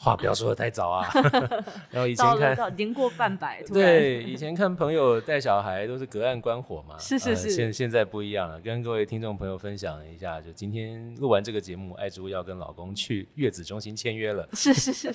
[0.00, 1.10] 话不要说的太早啊！
[1.90, 2.24] 然后以前
[2.54, 6.96] 看年过半百，对，以前看朋友带小孩都是隔岸观火嘛。
[7.02, 8.60] 是是是，现现在不一样了。
[8.60, 14.48] 跟各位听众朋友分享一下，就今天录完这个节目，爱珠要跟老公去月子中心签约了。
[14.54, 15.12] 是是是，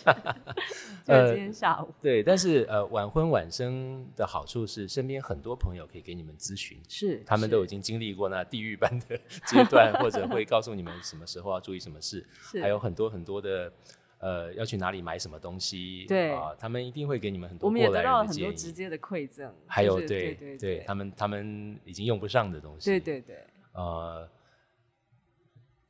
[1.05, 1.87] 就今天下午。
[2.01, 9.17] 对，但是呃，晚婚晚生的好处是，身边很多朋友可以给你们咨询，是他们都已经经历过那地狱般的
[9.47, 12.25] 阶段，或者会告诉你们什么时候要注意什么事，
[12.61, 13.71] 还有很多很多的。
[14.19, 16.05] 呃，要去哪里买什么东西？
[16.07, 17.67] 对啊，他们一定会给你们很多。
[17.67, 22.89] 我们也得到了很多直接的馈赠，还有对对，他们他们已经用不上的东西。
[22.89, 23.35] 对对对。
[23.73, 24.25] 呃，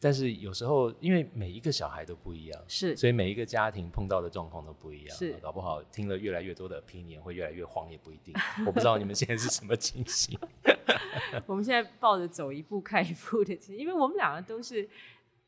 [0.04, 5.18] 但是有时候因为每一个小孩都不一样，是，所以每一个家庭碰到的状况都不一样。
[5.18, 8.34] 是，搞不好听了越来越多的批年会越来越慌也不一定。
[8.68, 10.38] 我不知道你们现在是什么情形。
[11.48, 14.88] 我们现在抱着走一步看一步的心，因为我们两个都是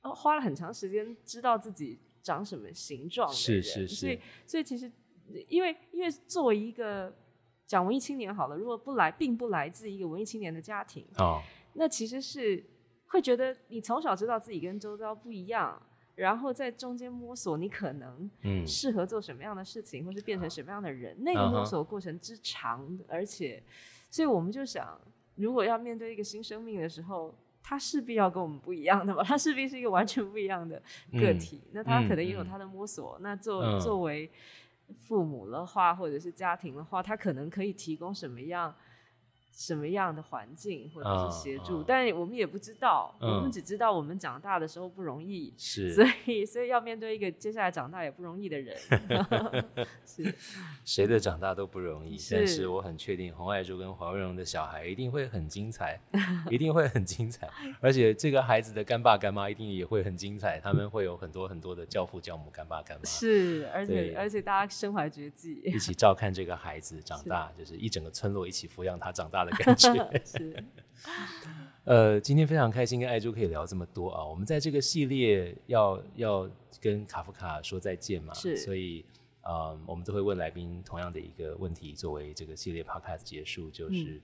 [0.01, 1.99] 花了很长时间知道自己。
[2.26, 4.91] 长什么形状的人，所以所以其实，
[5.47, 7.14] 因为因为作为一个
[7.68, 11.39] 讲文艺青年好了，如果不来，并不来自一个文艺青年的家庭哦，
[11.74, 12.64] 那其实是
[13.08, 15.82] 会觉得你从小知道自己跟周遭不一样，
[16.16, 23.62] 然后在中间摸索你可能嗯适合做什么样的事情，或是变成什么样的人，那个摸索过程之长，而且，
[24.10, 24.99] 所以我们就想，
[25.36, 27.34] 如果要面对一个新生命的时候。
[27.68, 30.80] 他势必要跟我们不一样的嘛，他势必是一个完全不一样的
[31.14, 33.18] 个体，那他可能也有他的摸索。
[33.22, 34.30] 那作作为
[34.99, 38.72] 父母的话，或者是家庭的话，他可能可以提供什么样？
[39.56, 48.76] 什么样的环境或者是协助，但我们也不知道，我们只知道我们长大的时候不容易， 是，所以所以要面对一个接下来长大也不容易的人，
[50.06, 50.36] 是，
[50.84, 55.97] 谁的长大都不容易，但是我很确定洪爱珠跟黄瑞荣的小孩一定会很精彩，
[56.51, 57.49] 一定会很精彩，
[57.80, 69.45] 而且这个孩子的干爸干妈一定也会很精彩，他们会有很多很多的教父教母干爸干妈，是，而且而且大家身怀绝技，一起照看这个孩子长大，就是一整个村落一起抚养他长大。
[69.46, 69.93] 的感觉。
[70.26, 70.64] 是，
[71.86, 74.26] 呃，今天非常开心跟艾珠可以聊这么多啊。
[74.26, 76.50] 我们在这个系列要要
[76.82, 79.06] 跟卡夫卡说再见嘛，是，所以
[79.43, 84.20] 呃，我们都会问来宾同样的一个问题，作为这个系列 podcast 结束，就是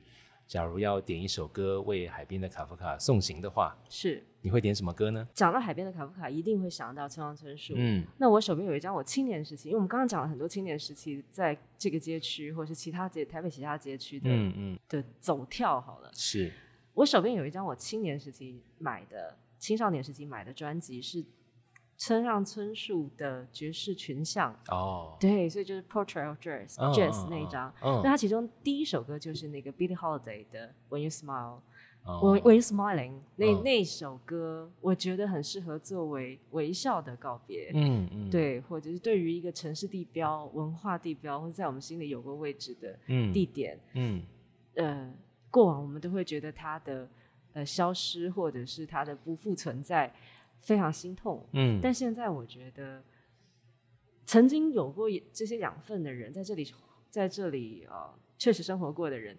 [0.51, 4.21] 假如要点一首歌为海边的卡夫卡送行的话，是。
[4.41, 5.25] 你会点什么歌呢？
[5.33, 7.73] 讲到海边的卡夫卡，一定会想到村上春树。
[7.77, 16.11] 嗯，那我手边有一张我青年时期，因为我们刚刚讲了很多青年时期在这个街区或者是其他街台北其他街区的，嗯嗯的走跳好了。
[16.13, 16.51] 是
[16.95, 21.23] 我手边有一张我青年时期买的青少年时期买的专辑，是
[22.01, 24.51] 村上春树的爵士群像。
[24.69, 27.71] 哦，对，所以就是 Portrait of Jazz Jazz 那一张。
[27.79, 31.59] 那它其中第一首歌就是那个 Billie Holiday 的 When You Smile。
[32.03, 37.69] 我 When Smiling 那那首歌，我觉得很适合作为微笑的告别。
[37.75, 42.97] 嗯嗯，对，或者是对于一个城市地标、文化地标，或者在我们心里有个位置的
[43.31, 43.79] 地点。
[43.93, 44.23] 嗯，
[44.73, 45.13] 呃，
[45.51, 47.07] 过往我们都会觉得它的
[47.53, 50.11] 呃消失，或者是它的不复存在，
[50.61, 51.45] 非常心痛。
[51.53, 53.03] 嗯，但现在我觉得，
[54.25, 56.73] 曾经有过这些养分的人，在这里，
[57.09, 59.37] 在这里啊，确实生活过的人。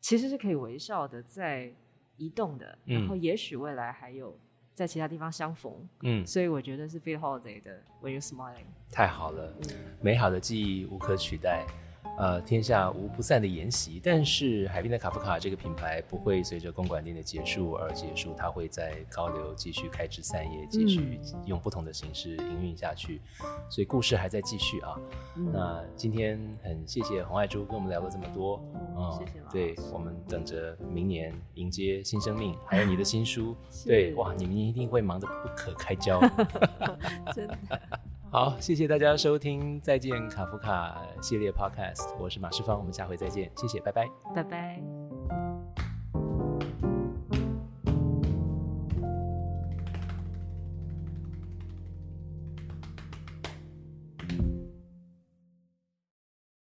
[0.00, 1.70] 其实是可以微笑的，在
[2.16, 4.34] 移动的，然后也许未来还有
[4.74, 5.86] 在其他地方相逢。
[6.00, 8.64] 嗯，所以我觉得是 Feel Holiday 的 When You Smiling。
[8.90, 9.54] 太好了，
[10.00, 11.66] 美好的记忆无可取代。
[12.20, 23.22] 呃，天下无不散的筵席，但是海边的卡夫卡这个品牌不会随着公馆店的结束而结束，它会在高流继续开枝散叶，继续用不同的形式营运下去，
[23.70, 25.00] 所以故事还在继续啊。
[25.34, 28.62] 那今天很谢谢洪爱珠跟我们聊了这么多，
[28.98, 29.40] 嗯，谢谢。
[29.50, 33.56] 对我们等着明年迎接新生命，还有你的新书，
[33.86, 36.20] 对，哇，你们一定会忙得不可开交，
[37.34, 37.56] 真的。
[38.32, 45.49] 好，谢谢大家收听《再见卡夫卡》系列 Podcast，我是马世芳，我们下回再见，谢谢，拜拜，拜拜。